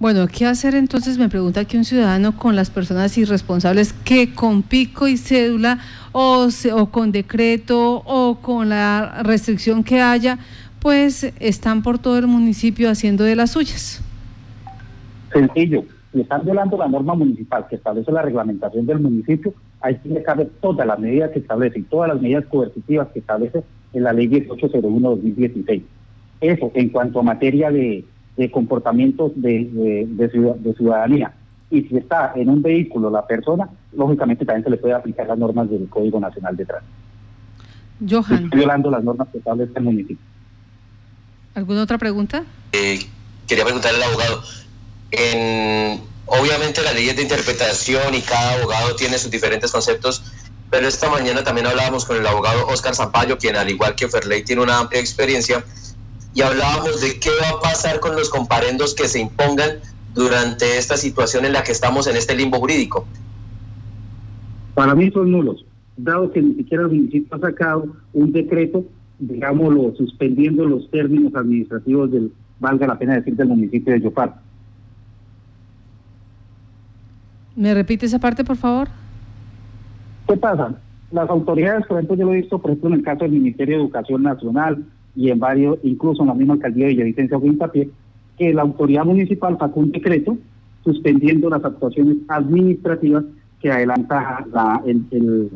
Bueno, 0.00 0.26
¿qué 0.28 0.46
hacer 0.46 0.74
entonces? 0.74 1.18
Me 1.18 1.28
pregunta 1.28 1.60
aquí 1.60 1.76
un 1.76 1.84
ciudadano 1.84 2.34
con 2.34 2.56
las 2.56 2.70
personas 2.70 3.18
irresponsables 3.18 3.92
que 3.92 4.34
con 4.34 4.62
pico 4.62 5.06
y 5.06 5.18
cédula 5.18 5.78
o, 6.12 6.48
o 6.72 6.86
con 6.86 7.12
decreto 7.12 8.02
o 8.06 8.38
con 8.40 8.70
la 8.70 9.22
restricción 9.22 9.84
que 9.84 10.00
haya, 10.00 10.38
pues 10.80 11.30
están 11.38 11.82
por 11.82 11.98
todo 11.98 12.16
el 12.16 12.26
municipio 12.28 12.88
haciendo 12.88 13.24
de 13.24 13.36
las 13.36 13.50
suyas. 13.50 14.02
Sencillo, 15.34 15.84
y 16.14 16.22
están 16.22 16.46
violando 16.46 16.78
la 16.78 16.88
norma 16.88 17.14
municipal 17.14 17.66
que 17.68 17.76
establece 17.76 18.10
la 18.10 18.22
reglamentación 18.22 18.86
del 18.86 19.00
municipio, 19.00 19.52
ahí 19.82 19.96
tiene 19.96 20.20
que 20.20 20.24
caber 20.24 20.50
todas 20.62 20.86
las 20.86 20.98
medidas 20.98 21.30
que 21.32 21.40
establece 21.40 21.78
y 21.78 21.82
todas 21.82 22.08
las 22.08 22.22
medidas 22.22 22.46
coercitivas 22.46 23.08
que 23.08 23.18
establece 23.18 23.62
en 23.92 24.02
la 24.02 24.14
ley 24.14 24.28
1801-2016. 24.28 25.82
Eso 26.40 26.70
en 26.72 26.88
cuanto 26.88 27.20
a 27.20 27.22
materia 27.22 27.70
de, 27.70 28.02
comportamientos 28.48 29.32
de, 29.34 30.06
de, 30.08 30.74
ciudadanía. 30.76 31.34
Y 31.68 31.82
si 31.82 31.96
está 31.96 32.32
en 32.36 32.48
un 32.48 32.62
vehículo 32.62 33.10
la 33.10 33.26
persona, 33.26 33.68
lógicamente 33.92 34.44
también 34.44 34.62
se 34.62 34.70
le 34.70 34.76
puede 34.76 34.94
aplicar 34.94 35.26
las 35.26 35.38
normas 35.38 35.68
del 35.68 35.88
Código 35.88 36.20
Nacional 36.20 36.56
de 36.56 36.64
Tránsito. 36.64 36.94
Johan. 38.08 38.48
violando 38.50 38.90
las 38.90 39.04
normas 39.04 39.28
que 39.30 39.38
establece 39.38 39.72
el 39.74 39.84
municipio. 39.84 40.24
¿Alguna 41.54 41.82
otra 41.82 41.98
pregunta? 41.98 42.44
Eh, 42.72 43.00
quería 43.46 43.64
preguntarle 43.64 44.02
al 44.02 44.10
abogado. 44.10 44.42
En, 45.10 46.00
obviamente 46.26 46.82
la 46.82 46.92
ley 46.92 47.08
es 47.08 47.16
de 47.16 47.22
interpretación 47.22 48.14
y 48.14 48.20
cada 48.22 48.54
abogado 48.54 48.94
tiene 48.94 49.18
sus 49.18 49.30
diferentes 49.30 49.72
conceptos, 49.72 50.22
pero 50.70 50.86
esta 50.86 51.10
mañana 51.10 51.42
también 51.42 51.66
hablábamos 51.66 52.04
con 52.04 52.16
el 52.16 52.26
abogado 52.26 52.66
Oscar 52.68 52.94
Zampayo, 52.94 53.36
quien 53.36 53.56
al 53.56 53.68
igual 53.68 53.96
que 53.96 54.08
Ferley 54.08 54.44
tiene 54.44 54.62
una 54.62 54.78
amplia 54.78 55.00
experiencia, 55.00 55.64
y 56.34 56.42
hablábamos 56.42 57.00
de 57.00 57.18
qué 57.18 57.30
va 57.42 57.58
a 57.58 57.60
pasar 57.60 58.00
con 58.00 58.14
los 58.14 58.28
comparendos 58.30 58.94
que 58.94 59.08
se 59.08 59.20
impongan 59.20 59.70
durante 60.14 60.78
esta 60.78 60.96
situación 60.96 61.44
en 61.44 61.52
la 61.52 61.62
que 61.62 61.72
estamos 61.72 62.06
en 62.06 62.16
este 62.16 62.34
limbo 62.36 62.58
jurídico. 62.58 63.06
Para 64.74 64.94
mí 64.94 65.10
son 65.10 65.30
nulos, 65.30 65.64
dado 65.96 66.30
que 66.30 66.40
ni 66.40 66.54
siquiera 66.54 66.84
el 66.84 66.90
municipio 66.90 67.36
ha 67.36 67.40
sacado 67.40 67.86
un 68.12 68.32
decreto, 68.32 68.84
digámoslo, 69.18 69.94
suspendiendo 69.96 70.64
los 70.64 70.88
términos 70.90 71.34
administrativos 71.34 72.10
del, 72.10 72.32
valga 72.58 72.86
la 72.86 72.98
pena 72.98 73.14
decir, 73.14 73.34
del 73.34 73.48
municipio 73.48 73.92
de 73.92 74.00
Yopar. 74.00 74.36
¿Me 77.56 77.74
repite 77.74 78.06
esa 78.06 78.18
parte, 78.18 78.44
por 78.44 78.56
favor? 78.56 78.88
¿Qué 80.28 80.36
pasa? 80.36 80.74
Las 81.10 81.28
autoridades, 81.28 81.86
por 81.86 81.98
ejemplo, 81.98 82.16
yo 82.16 82.24
lo 82.24 82.32
he 82.32 82.36
visto, 82.36 82.58
por 82.58 82.70
ejemplo, 82.70 82.90
en 82.90 82.94
el 82.96 83.02
caso 83.02 83.24
del 83.24 83.32
Ministerio 83.32 83.76
de 83.76 83.82
Educación 83.82 84.22
Nacional 84.22 84.84
y 85.16 85.30
en 85.30 85.38
varios, 85.38 85.78
incluso 85.82 86.22
en 86.22 86.28
la 86.28 86.34
misma 86.34 86.54
alcaldía 86.54 86.86
de 86.86 86.92
Villavicencio 86.92 87.40
Guintapié, 87.40 87.90
que 88.38 88.54
la 88.54 88.62
autoridad 88.62 89.04
municipal 89.04 89.56
sacó 89.58 89.80
un 89.80 89.92
decreto 89.92 90.36
suspendiendo 90.84 91.50
las 91.50 91.64
actuaciones 91.64 92.16
administrativas 92.28 93.24
que 93.60 93.70
adelanta 93.70 94.44
el, 94.86 95.04
el, 95.10 95.50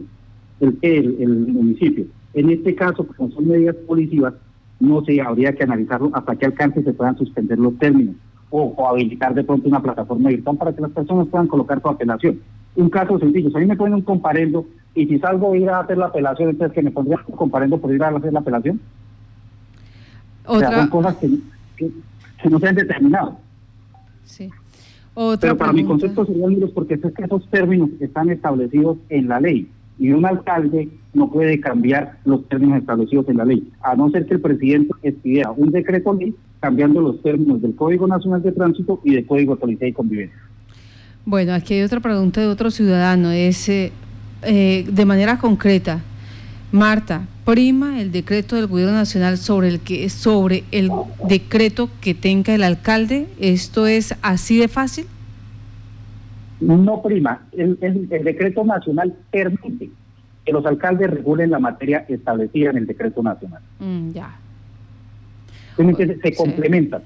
el, 0.82 1.16
el, 1.20 1.30
municipio. 1.48 2.04
En 2.34 2.50
este 2.50 2.74
caso, 2.74 3.06
como 3.06 3.30
son 3.30 3.48
medidas 3.48 3.76
policivas, 3.86 4.34
no 4.80 5.02
se 5.04 5.20
habría 5.20 5.54
que 5.54 5.62
analizarlo 5.62 6.10
hasta 6.12 6.36
que 6.36 6.46
alcance 6.46 6.82
se 6.82 6.92
puedan 6.92 7.16
suspender 7.16 7.58
los 7.58 7.78
términos 7.78 8.16
o, 8.50 8.88
habilitar 8.88 9.34
de 9.34 9.42
pronto 9.42 9.68
una 9.68 9.82
plataforma 9.82 10.28
virtual 10.28 10.56
para 10.56 10.72
que 10.72 10.82
las 10.82 10.90
personas 10.92 11.26
puedan 11.28 11.48
colocar 11.48 11.80
su 11.80 11.88
apelación. 11.88 12.40
Un 12.76 12.88
caso 12.88 13.18
sencillo, 13.18 13.50
si 13.50 13.56
a 13.56 13.60
mí 13.60 13.66
me 13.66 13.76
ponen 13.76 13.94
un 13.94 14.02
comparendo 14.02 14.66
y 14.94 15.06
si 15.06 15.18
salgo 15.18 15.52
a 15.52 15.56
ir 15.56 15.68
a 15.68 15.80
hacer 15.80 15.98
la 15.98 16.06
apelación, 16.06 16.50
entonces 16.50 16.74
que 16.74 16.82
me 16.82 16.90
pondría 16.90 17.18
un 17.26 17.36
comparendo 17.36 17.78
por 17.78 17.92
ir 17.92 18.02
a 18.02 18.08
hacer 18.08 18.32
la 18.32 18.40
apelación. 18.40 18.80
O 20.46 20.58
sea, 20.58 20.72
son 20.72 20.88
cosas 20.88 21.16
que, 21.16 21.30
no 22.48 22.58
se 22.58 22.68
han 22.68 22.74
determinado. 22.74 23.38
Sí. 24.24 24.50
Pero 25.40 25.56
para 25.56 25.72
mi 25.72 25.84
concepto 25.84 26.26
serían 26.26 26.56
porque 26.74 26.94
es 26.94 27.00
que 27.00 27.24
esos 27.24 27.48
términos 27.48 27.90
están 28.00 28.30
establecidos 28.30 28.98
en 29.08 29.28
la 29.28 29.40
ley 29.40 29.68
y 29.98 30.10
un 30.10 30.26
alcalde 30.26 30.88
no 31.12 31.30
puede 31.30 31.60
cambiar 31.60 32.18
los 32.24 32.46
términos 32.48 32.78
establecidos 32.78 33.28
en 33.28 33.36
la 33.36 33.44
ley, 33.44 33.70
a 33.80 33.94
no 33.94 34.10
ser 34.10 34.26
que 34.26 34.34
el 34.34 34.40
presidente 34.40 34.92
expidiera 35.02 35.52
un 35.52 35.70
decreto 35.70 36.12
ley 36.14 36.34
cambiando 36.58 37.00
los 37.00 37.22
términos 37.22 37.62
del 37.62 37.76
Código 37.76 38.06
Nacional 38.06 38.42
de 38.42 38.50
Tránsito 38.50 39.00
y 39.04 39.14
del 39.14 39.26
Código 39.26 39.54
de 39.54 39.60
Policía 39.60 39.88
y 39.88 39.92
Convivencia. 39.92 40.38
Bueno, 41.24 41.54
aquí 41.54 41.74
hay 41.74 41.82
otra 41.82 42.00
pregunta 42.00 42.40
de 42.40 42.48
otro 42.48 42.70
ciudadano, 42.70 43.30
es 43.30 43.68
eh, 43.68 43.92
eh, 44.42 44.84
de 44.90 45.04
manera 45.04 45.38
concreta, 45.38 46.02
Marta, 46.74 47.28
prima 47.44 48.00
el 48.00 48.10
decreto 48.10 48.56
del 48.56 48.66
Gobierno 48.66 48.94
Nacional 48.94 49.36
sobre 49.36 49.68
el 49.68 49.78
que 49.78 50.08
sobre 50.08 50.64
el 50.72 50.90
decreto 51.28 51.88
que 52.00 52.14
tenga 52.14 52.52
el 52.52 52.64
alcalde, 52.64 53.28
¿esto 53.38 53.86
es 53.86 54.16
así 54.22 54.58
de 54.58 54.66
fácil? 54.66 55.06
No 56.58 57.00
prima, 57.00 57.42
el, 57.52 57.78
el 57.80 58.24
decreto 58.24 58.64
nacional 58.64 59.14
permite 59.30 59.88
que 60.44 60.52
los 60.52 60.66
alcaldes 60.66 61.10
regulen 61.10 61.52
la 61.52 61.60
materia 61.60 62.06
establecida 62.08 62.70
en 62.70 62.78
el 62.78 62.86
decreto 62.88 63.22
nacional. 63.22 63.62
Mm, 63.78 64.10
ya. 64.10 64.36
se, 65.76 66.34
complementan. 66.34 67.02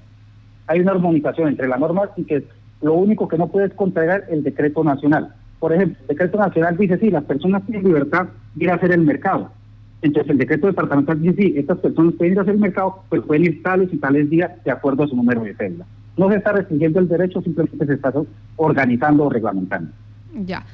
Hay 0.66 0.80
una 0.80 0.92
armonización 0.92 1.48
entre 1.48 1.68
la 1.68 1.76
norma 1.76 2.08
y 2.16 2.25
que 2.25 2.42
lo 2.80 2.94
único 2.94 3.28
que 3.28 3.37
no 3.37 3.48
puede 3.48 3.66
es 3.66 3.75
contraer 3.75 4.25
el 4.30 4.42
decreto 4.42 4.82
nacional. 4.82 5.34
Por 5.58 5.75
ejemplo, 5.75 5.98
el 6.00 6.06
decreto 6.06 6.38
nacional 6.38 6.75
dice, 6.78 6.96
sí, 6.96 7.10
las 7.10 7.25
personas 7.25 7.66
tienen 7.66 7.84
libertad 7.84 8.28
de 8.54 8.64
ir 8.64 8.70
a 8.70 8.76
hacer 8.76 8.92
el 8.92 9.02
mercado. 9.02 9.57
Entonces 10.00 10.31
el 10.31 10.38
decreto 10.38 10.69
departamental 10.69 11.21
dice, 11.21 11.37
sí, 11.37 11.55
estas 11.57 11.78
personas 11.78 12.14
pueden 12.14 12.35
ir 12.35 12.38
a 12.38 12.43
hacer 12.43 12.55
el 12.55 12.61
mercado, 12.61 13.02
pues 13.09 13.23
pueden 13.23 13.45
ir 13.45 13.62
tales 13.62 13.88
y 13.93 13.97
tales 13.97 14.31
días 14.31 14.50
de 14.64 14.71
acuerdo 14.71 15.05
a 15.05 15.09
su 15.09 15.17
número 15.17 15.43
de 15.43 15.55
celda. 15.55 15.87
No 16.17 16.28
se 16.28 16.37
está 16.37 16.52
restringiendo 16.52 17.00
el 17.00 17.09
derecho, 17.09 17.43
simplemente 17.43 17.87
se 17.87 17.95
está 17.95 18.12
organizando 18.57 19.25
o 19.25 19.31
reglamentando. 19.31 19.90
Ya. 20.35 20.64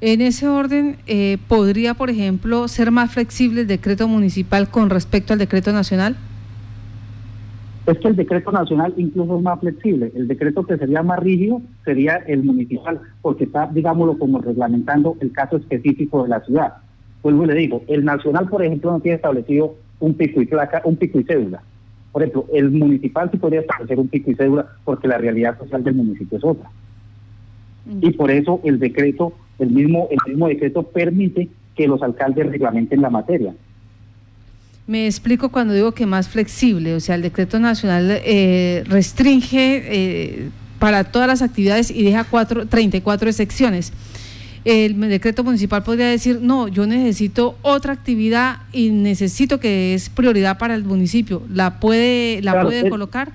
En 0.00 0.22
ese 0.22 0.48
orden, 0.48 0.96
eh, 1.06 1.36
¿podría, 1.46 1.92
por 1.92 2.08
ejemplo, 2.08 2.68
ser 2.68 2.90
más 2.90 3.12
flexible 3.12 3.62
el 3.62 3.66
decreto 3.66 4.08
municipal 4.08 4.70
con 4.70 4.88
respecto 4.88 5.34
al 5.34 5.38
decreto 5.38 5.72
nacional? 5.72 6.16
Es 7.86 7.98
que 7.98 8.08
el 8.08 8.16
decreto 8.16 8.50
nacional 8.50 8.94
incluso 8.96 9.36
es 9.36 9.42
más 9.42 9.60
flexible. 9.60 10.10
El 10.14 10.26
decreto 10.26 10.64
que 10.64 10.78
sería 10.78 11.02
más 11.02 11.18
rígido 11.18 11.60
sería 11.84 12.16
el 12.16 12.44
municipal, 12.44 13.00
porque 13.20 13.44
está, 13.44 13.66
digámoslo, 13.66 14.18
como 14.18 14.38
reglamentando 14.38 15.16
el 15.20 15.32
caso 15.32 15.56
específico 15.56 16.22
de 16.22 16.28
la 16.30 16.40
ciudad. 16.40 16.74
Pues 17.22 17.36
le 17.36 17.54
digo, 17.54 17.82
el 17.88 18.04
nacional, 18.04 18.48
por 18.48 18.64
ejemplo, 18.64 18.92
no 18.92 19.00
tiene 19.00 19.16
establecido 19.16 19.76
un 19.98 20.14
pico 20.14 20.40
y 20.40 20.46
placa, 20.46 20.80
un 20.84 20.96
pico 20.96 21.20
y 21.20 21.24
cédula. 21.24 21.62
Por 22.12 22.22
ejemplo, 22.22 22.46
el 22.52 22.70
municipal 22.70 23.30
sí 23.30 23.36
podría 23.36 23.60
establecer 23.60 23.98
un 23.98 24.08
pico 24.08 24.30
y 24.30 24.34
cédula 24.34 24.66
porque 24.84 25.06
la 25.06 25.18
realidad 25.18 25.58
social 25.58 25.84
del 25.84 25.94
municipio 25.94 26.38
es 26.38 26.44
otra. 26.44 26.70
Y 28.00 28.10
por 28.12 28.30
eso 28.30 28.60
el 28.64 28.78
decreto 28.78 29.34
el 29.60 29.70
mismo, 29.70 30.08
el 30.10 30.18
mismo 30.26 30.48
decreto 30.48 30.82
permite 30.82 31.48
que 31.76 31.86
los 31.86 32.02
alcaldes 32.02 32.46
reglamenten 32.46 33.02
la 33.02 33.10
materia. 33.10 33.54
Me 34.86 35.06
explico 35.06 35.50
cuando 35.50 35.74
digo 35.74 35.92
que 35.92 36.06
más 36.06 36.28
flexible, 36.28 36.94
o 36.94 37.00
sea, 37.00 37.14
el 37.14 37.22
decreto 37.22 37.60
nacional 37.60 38.20
eh, 38.24 38.82
restringe 38.86 39.82
eh, 39.84 40.48
para 40.78 41.04
todas 41.04 41.28
las 41.28 41.42
actividades 41.42 41.90
y 41.90 42.02
deja 42.02 42.24
cuatro, 42.24 42.66
34 42.66 43.28
excepciones. 43.28 43.92
El 44.64 45.00
decreto 45.00 45.42
municipal 45.42 45.82
podría 45.82 46.08
decir, 46.08 46.38
no, 46.42 46.68
yo 46.68 46.86
necesito 46.86 47.56
otra 47.62 47.94
actividad 47.94 48.58
y 48.72 48.90
necesito 48.90 49.58
que 49.58 49.94
es 49.94 50.10
prioridad 50.10 50.58
para 50.58 50.74
el 50.74 50.84
municipio. 50.84 51.42
¿La 51.52 51.80
puede, 51.80 52.42
la 52.42 52.62
puede 52.62 52.88
colocar? 52.90 53.32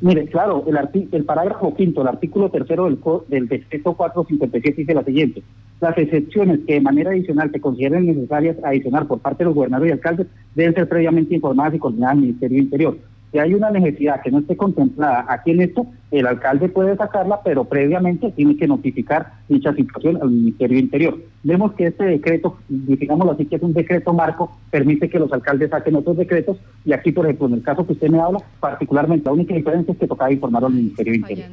Mire, 0.00 0.26
claro, 0.26 0.64
el, 0.66 1.08
el 1.12 1.24
parágrafo 1.24 1.74
quinto, 1.74 2.02
el 2.02 2.08
artículo 2.08 2.50
tercero 2.50 2.84
del, 2.84 2.98
del 3.28 3.48
decreto 3.48 3.94
457 3.94 4.82
dice 4.82 4.94
la 4.94 5.04
siguiente. 5.04 5.42
Las 5.80 5.96
excepciones 5.98 6.60
que 6.66 6.74
de 6.74 6.80
manera 6.80 7.10
adicional 7.10 7.50
se 7.50 7.60
consideren 7.60 8.06
necesarias 8.06 8.56
adicionar 8.62 9.06
por 9.06 9.18
parte 9.20 9.38
de 9.38 9.46
los 9.46 9.54
gobernadores 9.54 9.90
y 9.90 9.92
alcaldes 9.94 10.26
deben 10.54 10.74
ser 10.74 10.88
previamente 10.88 11.34
informadas 11.34 11.74
y 11.74 11.78
coordinadas 11.78 12.16
al 12.16 12.20
Ministerio 12.20 12.58
Interior 12.58 12.98
si 13.34 13.40
hay 13.40 13.52
una 13.52 13.68
necesidad 13.68 14.22
que 14.22 14.30
no 14.30 14.38
esté 14.38 14.56
contemplada 14.56 15.26
aquí 15.28 15.50
en 15.50 15.62
esto, 15.62 15.88
el 16.12 16.24
alcalde 16.24 16.68
puede 16.68 16.96
sacarla, 16.96 17.40
pero 17.42 17.64
previamente 17.64 18.30
tiene 18.30 18.56
que 18.56 18.68
notificar 18.68 19.32
dicha 19.48 19.74
situación 19.74 20.20
al 20.22 20.30
Ministerio 20.30 20.78
Interior. 20.78 21.18
Vemos 21.42 21.72
que 21.72 21.88
este 21.88 22.04
decreto, 22.04 22.58
digámoslo 22.68 23.32
así, 23.32 23.46
que 23.46 23.56
es 23.56 23.62
un 23.62 23.72
decreto 23.72 24.12
marco, 24.12 24.56
permite 24.70 25.10
que 25.10 25.18
los 25.18 25.32
alcaldes 25.32 25.70
saquen 25.70 25.96
otros 25.96 26.16
decretos 26.16 26.58
y 26.84 26.92
aquí, 26.92 27.10
por 27.10 27.26
ejemplo, 27.26 27.48
en 27.48 27.54
el 27.54 27.62
caso 27.62 27.84
que 27.84 27.94
usted 27.94 28.08
me 28.08 28.20
habla, 28.20 28.38
particularmente 28.60 29.24
la 29.24 29.32
única 29.32 29.52
diferencia 29.52 29.90
es 29.90 29.98
que 29.98 30.06
tocaba 30.06 30.30
informar 30.30 30.64
al 30.64 30.72
Ministerio 30.72 31.14
Interior. 31.14 31.48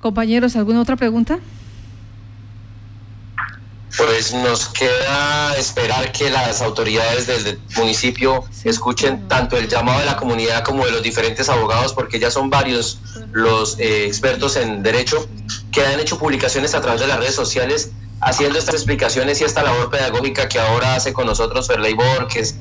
Compañeros, 0.00 0.56
¿alguna 0.56 0.80
otra 0.80 0.96
pregunta? 0.96 1.38
Pues 3.98 4.32
nos 4.32 4.66
queda 4.68 5.56
esperar 5.56 6.12
que 6.12 6.30
las 6.30 6.62
autoridades 6.62 7.26
del 7.26 7.58
municipio 7.76 8.44
escuchen 8.64 9.26
tanto 9.26 9.56
el 9.56 9.68
llamado 9.68 9.98
de 9.98 10.06
la 10.06 10.16
comunidad 10.16 10.62
como 10.62 10.86
de 10.86 10.92
los 10.92 11.02
diferentes 11.02 11.48
abogados, 11.48 11.92
porque 11.92 12.20
ya 12.20 12.30
son 12.30 12.48
varios 12.48 13.00
los 13.32 13.76
eh, 13.80 14.06
expertos 14.06 14.54
en 14.56 14.84
derecho 14.84 15.28
que 15.72 15.84
han 15.84 15.98
hecho 15.98 16.16
publicaciones 16.16 16.74
a 16.74 16.80
través 16.80 17.00
de 17.00 17.08
las 17.08 17.18
redes 17.18 17.34
sociales 17.34 17.90
haciendo 18.20 18.58
estas 18.58 18.76
explicaciones 18.76 19.40
y 19.40 19.44
esta 19.44 19.64
labor 19.64 19.90
pedagógica 19.90 20.48
que 20.48 20.60
ahora 20.60 20.94
hace 20.94 21.12
con 21.12 21.26
nosotros 21.26 21.66
Ferley 21.66 21.94
Borges. 21.94 22.54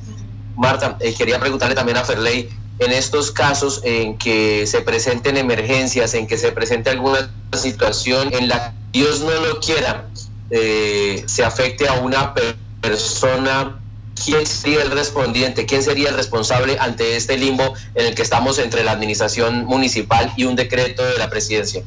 Marta, 0.56 0.98
eh, 1.00 1.14
quería 1.14 1.40
preguntarle 1.40 1.76
también 1.76 1.98
a 1.98 2.04
Ferley, 2.04 2.50
en 2.80 2.92
estos 2.92 3.32
casos 3.32 3.82
en 3.84 4.18
que 4.18 4.66
se 4.68 4.82
presenten 4.82 5.38
emergencias, 5.38 6.14
en 6.14 6.28
que 6.28 6.38
se 6.38 6.52
presente 6.52 6.90
alguna 6.90 7.32
situación 7.54 8.34
en 8.34 8.50
la 8.50 8.72
que 8.72 9.00
Dios 9.00 9.22
no 9.22 9.32
lo 9.32 9.60
quiera, 9.60 10.08
eh, 10.50 11.24
se 11.26 11.44
afecte 11.44 11.88
a 11.88 12.00
una 12.02 12.34
persona, 12.82 13.80
¿quién 14.24 14.46
sería 14.46 14.84
el 14.84 14.92
respondiente? 14.92 15.66
¿Quién 15.66 15.84
sería 15.84 16.10
el 16.10 16.16
responsable 16.16 16.78
ante 16.80 17.16
este 17.16 17.38
limbo 17.38 17.64
en 17.96 18.08
el 18.08 18.16
que 18.16 18.22
estamos 18.22 18.60
entre 18.60 18.84
la 18.84 18.92
administración 18.92 19.66
municipal 19.66 20.32
y 20.38 20.46
un 20.46 20.56
decreto 20.56 21.04
de 21.04 21.18
la 21.18 21.30
presidencia? 21.30 21.82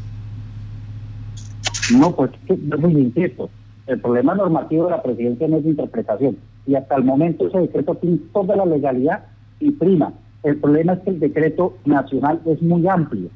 No, 1.97 2.15
pues 2.15 2.31
es 2.47 2.79
muy 2.79 2.93
insisto. 2.93 3.51
El 3.87 4.01
problema 4.01 4.35
normativo 4.35 4.85
de 4.85 4.91
la 4.91 5.03
presidencia 5.03 5.49
no 5.49 5.57
es 5.57 5.65
de 5.65 5.71
interpretación. 5.71 6.37
Y 6.67 6.75
hasta 6.75 6.97
el 6.97 7.05
momento 7.05 7.49
ese 7.49 7.59
decreto 7.59 7.95
tiene 7.97 8.19
toda 8.33 8.55
la 8.57 8.67
legalidad 8.67 9.25
y 9.59 9.71
prima. 9.73 10.13
El 10.43 10.59
problema 10.59 10.93
es 10.95 11.01
que 11.01 11.11
el 11.11 11.21
decreto 11.21 11.77
nacional 11.85 12.41
es 12.47 12.63
muy 12.63 12.87
amplio. 12.87 13.29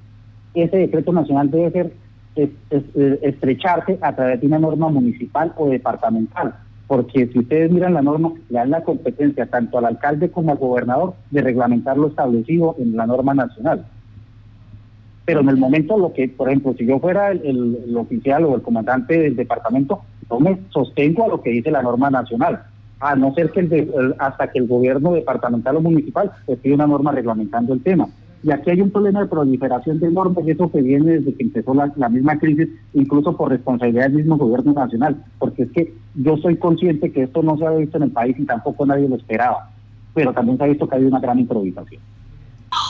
Ese 0.55 0.77
decreto 0.77 1.13
nacional 1.13 1.51
debe 1.51 1.71
ser 1.73 1.93
estrecharse 2.37 3.99
a 4.01 4.15
través 4.15 4.41
de 4.41 4.47
una 4.47 4.59
norma 4.59 4.89
municipal 4.89 5.53
o 5.57 5.69
departamental. 5.69 6.55
Porque 6.87 7.29
si 7.29 7.39
ustedes 7.39 7.71
miran 7.71 7.95
la 7.95 8.03
norma, 8.03 8.33
le 8.51 8.59
dan 8.59 8.71
la 8.71 8.83
competencia 8.83 9.47
tanto 9.47 9.79
al 9.79 9.87
alcalde 9.87 10.31
como 10.31 10.53
al 10.53 10.59
gobernador 10.59 11.15
de 11.31 11.43
reglamentar 11.43 11.97
lo 11.97 12.09
establecido 12.09 12.77
en 12.79 12.97
la 12.97 13.07
norma 13.07 13.35
nacional. 13.35 13.87
Pero 15.25 15.41
en 15.41 15.49
el 15.49 15.57
momento 15.57 15.97
lo 15.97 16.13
que, 16.13 16.29
por 16.29 16.49
ejemplo, 16.49 16.75
si 16.75 16.85
yo 16.85 16.99
fuera 16.99 17.31
el, 17.31 17.97
oficial 17.97 18.45
o 18.45 18.55
el 18.55 18.63
comandante 18.63 19.19
del 19.19 19.37
departamento, 19.37 20.03
yo 20.31 20.39
me 20.39 20.59
sostengo 20.71 21.25
a 21.25 21.29
lo 21.29 21.41
que 21.41 21.51
dice 21.51 21.71
la 21.71 21.83
norma 21.83 22.11
nacional, 22.11 22.65
a 23.01 23.17
no 23.17 23.33
ser 23.33 23.51
que 23.51 23.61
el 23.61 24.15
hasta 24.19 24.51
que 24.51 24.59
el 24.59 24.67
gobierno 24.67 25.13
departamental 25.13 25.77
o 25.77 25.81
municipal 25.81 26.31
pide 26.63 26.75
una 26.75 26.87
norma 26.87 27.13
reglamentando 27.13 27.73
el 27.73 27.83
tema. 27.83 28.09
Y 28.45 28.51
aquí 28.53 28.71
hay 28.71 28.83
un 28.83 28.91
problema 28.91 29.21
de 29.21 29.27
proliferación 29.27 29.99
de 30.01 30.11
normas, 30.11 30.47
y 30.47 30.51
eso 30.51 30.71
que 30.71 30.83
viene 30.83 31.13
desde 31.13 31.35
que 31.35 31.45
empezó 31.45 31.73
la, 31.73 31.91
la, 31.97 32.11
misma 32.11 32.39
crisis, 32.39 32.69
incluso 32.93 33.35
por 33.35 33.51
responsabilidad 33.51 34.05
del 34.05 34.17
mismo 34.17 34.37
gobierno 34.37 34.75
nacional, 34.75 35.17
porque 35.39 35.63
es 35.63 35.73
que 35.73 35.95
yo 36.15 36.37
soy 36.37 36.59
consciente 36.59 37.11
que 37.11 37.23
esto 37.23 37.43
no 37.43 37.57
se 37.57 37.65
ha 37.65 37.71
visto 37.71 37.97
en 37.97 38.03
el 38.03 38.11
país 38.11 38.39
y 38.39 38.45
tampoco 38.45 38.85
nadie 38.85 39.09
lo 39.09 39.17
esperaba, 39.17 39.71
pero 40.13 40.35
también 40.35 40.59
se 40.59 40.65
ha 40.65 40.67
visto 40.67 40.87
que 40.87 40.97
hay 40.97 41.05
una 41.05 41.21
gran 41.21 41.39
improvisación. 41.39 42.03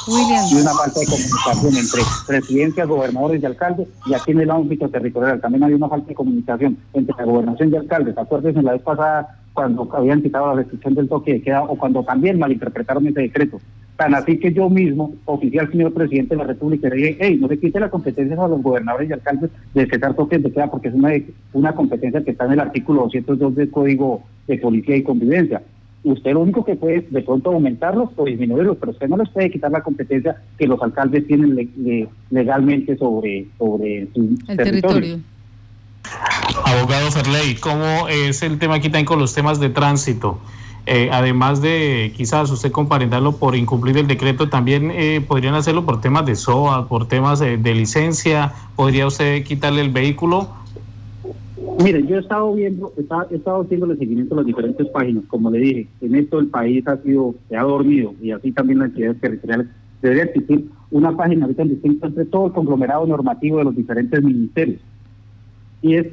Y 0.06 0.56
una 0.56 0.72
falta 0.72 1.00
de 1.00 1.06
comunicación 1.06 1.76
entre 1.76 2.02
presidencias, 2.26 2.88
gobernadores 2.88 3.40
y 3.40 3.46
alcaldes, 3.46 3.88
y 4.06 4.14
aquí 4.14 4.32
en 4.32 4.40
el 4.40 4.50
ámbito 4.50 4.88
territorial 4.88 5.40
también 5.40 5.62
hay 5.62 5.74
una 5.74 5.88
falta 5.88 6.08
de 6.08 6.14
comunicación 6.16 6.76
entre 6.94 7.14
la 7.16 7.24
gobernación 7.24 7.72
y 7.72 7.76
alcaldes. 7.76 8.18
Acuérdense 8.18 8.60
la 8.60 8.72
vez 8.72 8.82
pasada 8.82 9.38
cuando 9.52 9.88
habían 9.94 10.20
quitado 10.20 10.48
la 10.48 10.54
restricción 10.54 10.94
del 10.94 11.08
toque 11.08 11.34
de 11.34 11.42
queda 11.42 11.62
o 11.62 11.78
cuando 11.78 12.02
también 12.02 12.40
malinterpretaron 12.40 13.06
ese 13.06 13.20
decreto. 13.20 13.60
Tan 13.96 14.14
así 14.14 14.38
que 14.38 14.52
yo 14.52 14.68
mismo, 14.68 15.14
oficial 15.24 15.70
señor 15.70 15.92
presidente 15.92 16.34
de 16.34 16.40
la 16.42 16.48
República, 16.48 16.88
le 16.88 16.96
dije, 16.96 17.16
hey, 17.20 17.38
no 17.40 17.46
se 17.48 17.58
quite 17.58 17.78
las 17.78 17.90
competencias 17.90 18.38
a 18.38 18.48
los 18.48 18.60
gobernadores 18.60 19.08
y 19.08 19.12
alcaldes 19.12 19.50
de 19.72 19.88
quitar 19.88 20.14
toques 20.14 20.42
de 20.42 20.50
queda 20.50 20.70
porque 20.70 20.88
es 20.88 20.94
una, 20.94 21.12
una 21.52 21.74
competencia 21.74 22.24
que 22.24 22.32
está 22.32 22.46
en 22.46 22.52
el 22.52 22.60
artículo 22.60 23.02
202 23.02 23.54
del 23.54 23.70
Código 23.70 24.22
de 24.48 24.58
Policía 24.58 24.96
y 24.96 25.02
Convivencia 25.04 25.62
usted 26.04 26.32
lo 26.32 26.40
único 26.40 26.64
que 26.64 26.76
puede 26.76 27.06
de 27.10 27.22
pronto 27.22 27.50
aumentarlos 27.50 28.10
o 28.16 28.24
disminuirlos, 28.24 28.76
pero 28.78 28.92
usted 28.92 29.08
no 29.08 29.16
les 29.16 29.28
puede 29.30 29.50
quitar 29.50 29.70
la 29.70 29.82
competencia 29.82 30.36
que 30.58 30.66
los 30.66 30.80
alcaldes 30.82 31.26
tienen 31.26 31.70
legalmente 32.30 32.96
sobre, 32.96 33.46
sobre 33.58 34.08
su 34.14 34.36
territorio. 34.54 35.18
Abogado 36.64 37.10
Ferley, 37.10 37.54
¿cómo 37.54 38.08
es 38.08 38.42
el 38.42 38.58
tema 38.58 38.74
aquí 38.76 38.88
también 38.88 39.06
con 39.06 39.18
los 39.18 39.34
temas 39.34 39.58
de 39.58 39.70
tránsito? 39.70 40.38
Eh, 40.86 41.08
además 41.10 41.62
de 41.62 42.12
quizás 42.14 42.50
usted 42.50 42.70
comparentarlo 42.70 43.36
por 43.36 43.56
incumplir 43.56 43.96
el 43.96 44.06
decreto, 44.06 44.48
también 44.50 44.90
eh, 44.90 45.24
podrían 45.26 45.54
hacerlo 45.54 45.86
por 45.86 46.00
temas 46.00 46.26
de 46.26 46.36
SOA, 46.36 46.88
por 46.88 47.08
temas 47.08 47.40
de 47.40 47.74
licencia, 47.74 48.52
podría 48.76 49.06
usted 49.06 49.44
quitarle 49.44 49.80
el 49.80 49.90
vehículo 49.90 50.50
Mire, 51.82 52.06
yo 52.06 52.16
he 52.16 52.20
estado 52.20 52.54
viendo, 52.54 52.92
he 52.96 53.34
estado 53.34 53.62
haciendo 53.62 53.90
el 53.90 53.98
seguimiento 53.98 54.34
a 54.34 54.38
las 54.38 54.46
diferentes 54.46 54.86
páginas. 54.88 55.24
Como 55.26 55.50
le 55.50 55.58
dije, 55.58 55.88
en 56.00 56.14
esto 56.14 56.38
el 56.38 56.46
país 56.46 56.86
ha 56.86 56.96
sido, 56.98 57.34
se 57.48 57.56
ha 57.56 57.62
dormido 57.62 58.14
y 58.20 58.30
así 58.30 58.52
también 58.52 58.78
las 58.78 58.90
entidades 58.90 59.20
territoriales. 59.20 59.66
Debe 60.00 60.22
existir 60.22 60.66
una 60.90 61.16
página 61.16 61.46
ahorita 61.46 61.64
distinta 61.64 62.06
entre 62.06 62.26
todo 62.26 62.46
el 62.46 62.52
conglomerado 62.52 63.06
normativo 63.06 63.58
de 63.58 63.64
los 63.64 63.76
diferentes 63.76 64.22
ministerios. 64.22 64.80
Y 65.82 65.96
es, 65.96 66.06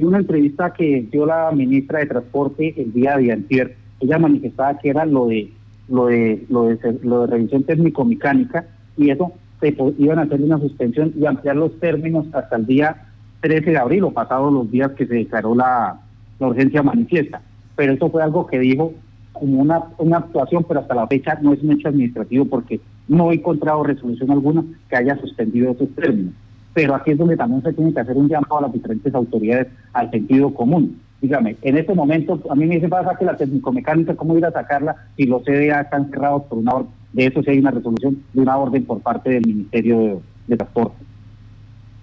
una 0.00 0.18
entrevista 0.18 0.72
que 0.72 1.06
dio 1.10 1.26
la 1.26 1.50
ministra 1.52 1.98
de 1.98 2.06
Transporte 2.06 2.74
el 2.80 2.92
día 2.92 3.16
de 3.18 3.32
antier. 3.32 3.76
Ella 4.00 4.18
manifestaba 4.18 4.78
que 4.78 4.90
era 4.90 5.04
lo 5.04 5.26
de 5.26 5.52
lo 5.88 6.06
de 6.06 6.44
lo 6.48 6.64
de, 6.64 6.98
lo 7.02 7.20
de 7.22 7.26
revisión 7.26 7.62
técnico-mecánica 7.64 8.66
y 8.96 9.10
eso 9.10 9.32
se 9.60 9.74
iban 9.98 10.18
a 10.18 10.22
hacer 10.22 10.40
una 10.42 10.58
suspensión 10.58 11.12
y 11.18 11.26
ampliar 11.26 11.56
los 11.56 11.78
términos 11.80 12.26
hasta 12.32 12.56
el 12.56 12.66
día 12.66 12.96
13 13.40 13.70
de 13.70 13.78
abril 13.78 14.04
o 14.04 14.10
pasados 14.10 14.52
los 14.52 14.70
días 14.70 14.92
que 14.92 15.06
se 15.06 15.14
declaró 15.14 15.54
la, 15.54 16.00
urgencia 16.38 16.82
manifiesta. 16.82 17.40
Pero 17.76 17.92
eso 17.92 18.10
fue 18.10 18.22
algo 18.22 18.46
que 18.46 18.58
dijo 18.58 18.92
como 19.32 19.60
una, 19.60 19.82
una 19.98 20.18
actuación, 20.18 20.64
pero 20.66 20.80
hasta 20.80 20.94
la 20.94 21.06
fecha 21.06 21.38
no 21.40 21.52
es 21.52 21.62
un 21.62 21.72
hecho 21.72 21.88
administrativo 21.88 22.44
porque 22.44 22.80
no 23.08 23.30
he 23.30 23.36
encontrado 23.36 23.82
resolución 23.82 24.30
alguna 24.30 24.64
que 24.88 24.96
haya 24.96 25.16
suspendido 25.18 25.72
esos 25.72 25.88
términos. 25.94 26.34
Pero 26.74 26.94
aquí 26.94 27.12
es 27.12 27.18
donde 27.18 27.36
también 27.36 27.62
se 27.62 27.72
tiene 27.72 27.92
que 27.94 28.00
hacer 28.00 28.16
un 28.16 28.28
llamado 28.28 28.58
a 28.58 28.62
las 28.62 28.72
diferentes 28.72 29.14
autoridades 29.14 29.68
al 29.92 30.10
sentido 30.10 30.52
común. 30.52 31.00
Dígame, 31.24 31.56
en 31.62 31.78
este 31.78 31.94
momento 31.94 32.38
a 32.50 32.54
mí 32.54 32.66
me 32.66 32.74
dice 32.74 32.86
pasa 32.86 33.16
que 33.18 33.24
la 33.24 33.34
técnico-mecánica, 33.34 34.14
¿cómo 34.14 34.36
ir 34.36 34.44
a 34.44 34.52
sacarla 34.52 34.94
si 35.16 35.24
los 35.24 35.42
CDA 35.42 35.80
están 35.80 36.10
cerrados 36.10 36.42
por 36.42 36.58
una 36.58 36.74
orden? 36.74 36.90
De 37.14 37.24
eso 37.24 37.42
sí 37.42 37.48
hay 37.48 37.60
una 37.60 37.70
resolución 37.70 38.22
de 38.34 38.42
una 38.42 38.58
orden 38.58 38.84
por 38.84 39.00
parte 39.00 39.30
del 39.30 39.46
Ministerio 39.46 39.98
de, 39.98 40.18
de 40.48 40.56
Transporte. 40.58 41.02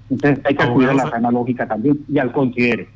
Entonces 0.10 0.44
hay 0.44 0.56
que 0.56 0.64
acudir 0.64 0.90
a 0.90 0.96
la 0.96 1.08
sana 1.12 1.30
lógica 1.30 1.68
también 1.68 2.00
y 2.12 2.18
al 2.18 2.32
considere. 2.32 2.90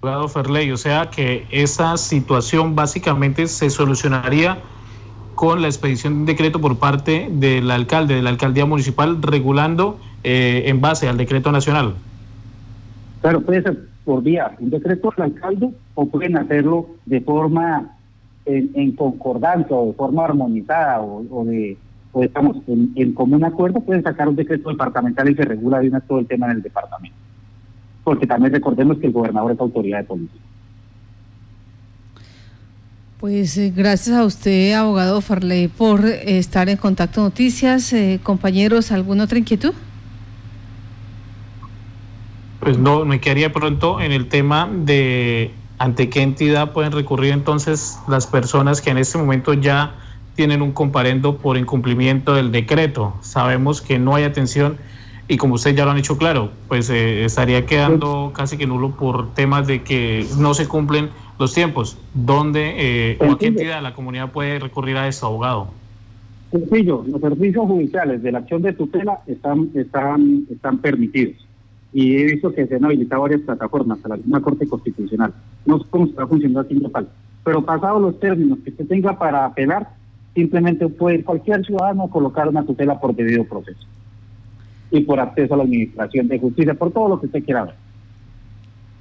Abogado 0.00 0.26
Ferley, 0.28 0.70
o 0.70 0.78
sea 0.78 1.10
que 1.10 1.44
esa 1.50 1.98
situación 1.98 2.74
básicamente 2.74 3.46
se 3.46 3.68
solucionaría 3.68 4.56
con 5.34 5.60
la 5.60 5.68
expedición 5.68 6.14
de 6.14 6.20
un 6.20 6.26
decreto 6.26 6.62
por 6.62 6.78
parte 6.78 7.28
del 7.30 7.70
alcalde, 7.70 8.14
de 8.14 8.22
la 8.22 8.30
alcaldía 8.30 8.64
municipal, 8.64 9.20
regulando 9.20 10.00
eh, 10.24 10.62
en 10.64 10.80
base 10.80 11.10
al 11.10 11.18
decreto 11.18 11.52
nacional. 11.52 11.96
Claro, 13.20 13.42
puede 13.42 13.62
ser 13.62 13.89
por 14.04 14.22
vía 14.22 14.56
un 14.58 14.70
decreto 14.70 15.12
del 15.16 15.26
alcalde 15.26 15.70
o 15.94 16.06
pueden 16.06 16.36
hacerlo 16.36 16.86
de 17.06 17.20
forma 17.20 17.96
en, 18.46 18.92
concordancia 18.92 19.76
o 19.76 19.88
de 19.88 19.92
forma 19.92 20.24
armonizada 20.24 21.00
o 21.02 21.44
de 21.44 21.76
o 22.12 22.24
estamos 22.24 22.56
en, 22.66 23.12
común 23.12 23.44
acuerdo, 23.44 23.80
pueden 23.80 24.02
sacar 24.02 24.28
un 24.28 24.36
decreto 24.36 24.70
departamental 24.70 25.28
y 25.30 25.34
se 25.34 25.42
regula 25.42 25.80
de 25.80 25.88
una 25.88 26.00
todo 26.00 26.18
el 26.18 26.26
tema 26.26 26.46
en 26.46 26.56
el 26.56 26.62
departamento. 26.62 27.16
Porque 28.02 28.26
también 28.26 28.52
recordemos 28.52 28.98
que 28.98 29.06
el 29.06 29.12
gobernador 29.12 29.52
es 29.52 29.60
autoridad 29.60 29.98
de 29.98 30.04
policía. 30.04 30.40
Pues 33.20 33.56
eh, 33.58 33.72
gracias 33.74 34.16
a 34.16 34.24
usted, 34.24 34.72
abogado 34.72 35.20
Farley, 35.20 35.68
por 35.68 36.06
eh, 36.06 36.38
estar 36.38 36.68
en 36.68 36.78
Contacto 36.78 37.20
Noticias. 37.20 37.92
Eh, 37.92 38.18
compañeros, 38.22 38.90
¿alguna 38.92 39.24
otra 39.24 39.38
inquietud? 39.38 39.74
Pues 42.60 42.78
no, 42.78 43.04
me 43.04 43.20
quedaría 43.20 43.52
pronto 43.52 44.00
en 44.00 44.12
el 44.12 44.28
tema 44.28 44.68
de 44.70 45.50
ante 45.78 46.10
qué 46.10 46.20
entidad 46.20 46.72
pueden 46.72 46.92
recurrir 46.92 47.32
entonces 47.32 47.98
las 48.06 48.26
personas 48.26 48.82
que 48.82 48.90
en 48.90 48.98
este 48.98 49.16
momento 49.16 49.54
ya 49.54 49.94
tienen 50.36 50.60
un 50.60 50.72
comparendo 50.72 51.38
por 51.38 51.56
incumplimiento 51.56 52.34
del 52.34 52.52
decreto. 52.52 53.14
Sabemos 53.22 53.80
que 53.80 53.98
no 53.98 54.14
hay 54.14 54.24
atención 54.24 54.76
y 55.26 55.38
como 55.38 55.54
usted 55.54 55.74
ya 55.74 55.84
lo 55.84 55.92
han 55.92 55.96
hecho 55.98 56.18
claro, 56.18 56.50
pues 56.68 56.90
eh, 56.90 57.24
estaría 57.24 57.64
quedando 57.64 58.32
casi 58.34 58.58
que 58.58 58.66
nulo 58.66 58.90
por 58.90 59.32
temas 59.32 59.66
de 59.66 59.82
que 59.82 60.26
no 60.38 60.52
se 60.54 60.68
cumplen 60.68 61.08
los 61.38 61.54
tiempos. 61.54 61.96
¿Dónde 62.12 62.74
eh, 62.76 63.18
o 63.20 63.32
a 63.32 63.38
qué 63.38 63.46
entidad 63.46 63.82
la 63.82 63.94
comunidad 63.94 64.32
puede 64.32 64.58
recurrir 64.58 64.96
a 64.98 65.08
eso, 65.08 65.26
abogado? 65.26 65.68
Sencillo, 66.50 67.04
los 67.08 67.20
servicios 67.20 67.64
judiciales 67.64 68.22
de 68.22 68.32
la 68.32 68.38
acción 68.40 68.60
de 68.60 68.72
tutela 68.72 69.20
están, 69.26 69.70
están, 69.74 70.46
están 70.50 70.78
permitidos. 70.78 71.46
Y 71.92 72.16
he 72.16 72.24
visto 72.24 72.52
que 72.52 72.66
se 72.66 72.76
han 72.76 72.84
habilitado 72.84 73.22
varias 73.22 73.40
plataformas 73.40 73.98
a 74.04 74.16
la 74.16 74.40
Corte 74.40 74.68
Constitucional. 74.68 75.32
No 75.66 75.78
sé 75.78 75.84
cómo 75.90 76.06
está 76.06 76.26
funcionando 76.26 76.60
aquí 76.60 76.74
en 76.74 76.82
Nepal. 76.82 77.08
Pero 77.44 77.64
pasados 77.64 78.00
los 78.00 78.20
términos 78.20 78.58
que 78.62 78.70
usted 78.70 78.86
tenga 78.86 79.18
para 79.18 79.44
apelar, 79.44 79.88
simplemente 80.34 80.88
puede 80.88 81.24
cualquier 81.24 81.64
ciudadano 81.64 82.08
colocar 82.08 82.48
una 82.48 82.64
tutela 82.64 83.00
por 83.00 83.14
debido 83.14 83.44
proceso 83.44 83.86
y 84.90 85.00
por 85.00 85.20
acceso 85.20 85.54
a 85.54 85.56
la 85.58 85.62
administración 85.64 86.28
de 86.28 86.38
justicia, 86.38 86.74
por 86.74 86.92
todo 86.92 87.08
lo 87.08 87.20
que 87.20 87.26
usted 87.26 87.44
quiera 87.44 87.64
ver. 87.64 87.74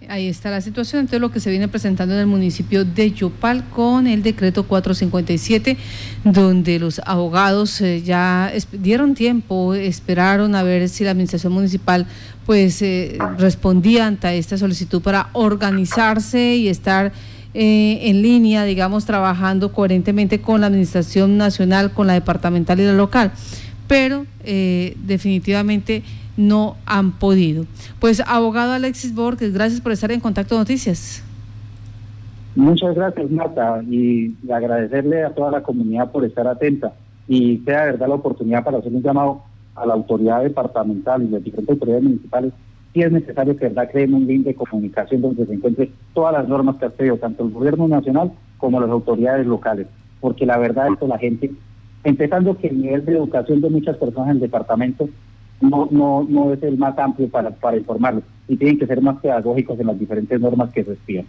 Ahí 0.10 0.28
está 0.28 0.50
la 0.50 0.62
situación. 0.62 1.02
Entonces, 1.02 1.22
lo 1.22 1.32
que 1.32 1.40
se 1.40 1.50
viene 1.50 1.68
presentando 1.68 2.14
en 2.16 2.22
el 2.22 2.28
municipio 2.28 2.84
de 2.84 3.12
Yopal 3.12 3.64
con 3.70 4.08
el 4.08 4.24
decreto 4.24 4.64
457, 4.64 5.78
donde 6.24 6.80
los 6.80 7.00
abogados 7.06 7.80
eh, 7.82 8.02
ya 8.02 8.52
dieron 8.72 9.14
tiempo, 9.14 9.74
esperaron 9.74 10.56
a 10.56 10.64
ver 10.64 10.90
si 10.90 11.04
la 11.04 11.12
administración 11.12 11.54
municipal 11.54 12.08
pues 12.46 12.82
eh, 12.82 13.18
respondía 13.38 14.08
ante 14.08 14.38
esta 14.38 14.58
solicitud 14.58 15.02
para 15.02 15.30
organizarse 15.34 16.56
y 16.56 16.68
estar 16.68 17.12
eh, 17.54 18.00
en 18.10 18.22
línea, 18.22 18.64
digamos, 18.64 19.06
trabajando 19.06 19.72
coherentemente 19.72 20.42
con 20.42 20.62
la 20.62 20.68
administración 20.68 21.38
nacional, 21.38 21.92
con 21.92 22.08
la 22.08 22.14
departamental 22.14 22.80
y 22.80 22.86
la 22.86 22.94
local. 22.94 23.32
Pero 23.90 24.26
definitivamente 24.46 26.04
no 26.38 26.78
han 26.86 27.12
podido. 27.12 27.66
Pues 28.00 28.22
abogado 28.26 28.72
Alexis 28.72 29.14
Borges, 29.14 29.54
gracias 29.54 29.82
por 29.82 29.92
estar 29.92 30.12
en 30.14 30.22
Contacto 30.22 30.58
Noticias. 30.58 31.22
Muchas 32.56 32.96
gracias 32.96 33.30
Marta 33.30 33.84
y 33.90 34.34
agradecerle 34.50 35.24
a 35.24 35.34
toda 35.34 35.52
la 35.52 35.62
comunidad 35.62 36.12
por 36.12 36.24
estar 36.24 36.48
atenta 36.48 36.94
y 37.28 37.58
sea 37.66 37.86
verdad 37.86 38.08
la 38.08 38.16
oportunidad 38.16 38.64
para 38.64 38.78
hacer 38.78 38.94
un 38.94 39.04
llamado 39.04 39.42
a 39.76 39.86
la 39.86 39.94
autoridad 39.94 40.42
departamental 40.44 41.24
y 41.24 41.28
las 41.28 41.44
diferentes 41.44 41.74
autoridades 41.74 42.04
municipales 42.04 42.54
si 42.94 43.02
es 43.02 43.12
necesario 43.12 43.56
que 43.56 43.68
verdad 43.68 43.90
creen 43.92 44.14
un 44.14 44.26
link 44.26 44.46
de 44.46 44.56
comunicación 44.56 45.22
donde 45.22 45.46
se 45.46 45.54
encuentren 45.54 45.92
todas 46.14 46.34
las 46.34 46.48
normas 46.48 46.78
que 46.78 46.86
ha 46.86 46.90
pedido 46.90 47.18
tanto 47.18 47.44
el 47.44 47.52
gobierno 47.52 47.88
nacional 47.88 48.32
como 48.58 48.80
las 48.80 48.90
autoridades 48.90 49.46
locales, 49.46 49.88
porque 50.20 50.46
la 50.46 50.58
verdad 50.58 50.88
es 50.92 51.00
que 51.00 51.08
la 51.08 51.18
gente, 51.18 51.52
empezando 52.04 52.58
que 52.58 52.68
el 52.68 52.82
nivel 52.82 53.06
de 53.06 53.14
educación 53.14 53.62
de 53.62 53.70
muchas 53.70 53.98
personas 53.98 54.30
en 54.30 54.36
el 54.36 54.42
departamento 54.42 55.10
no, 55.62 55.88
no, 55.92 56.26
no 56.28 56.54
es 56.54 56.64
el 56.64 56.78
más 56.78 56.98
amplio 56.98 57.30
para, 57.30 57.50
para 57.52 57.78
informarlos 57.78 58.24
y 58.48 58.56
tienen 58.56 58.80
que 58.80 58.88
ser 58.88 59.02
más 59.02 59.20
pedagógicos 59.20 59.80
en 59.80 59.88
las 59.88 60.00
diferentes 60.00 60.40
normas 60.40 60.72
que 60.72 60.84
se 60.84 60.94
espian. 60.94 61.26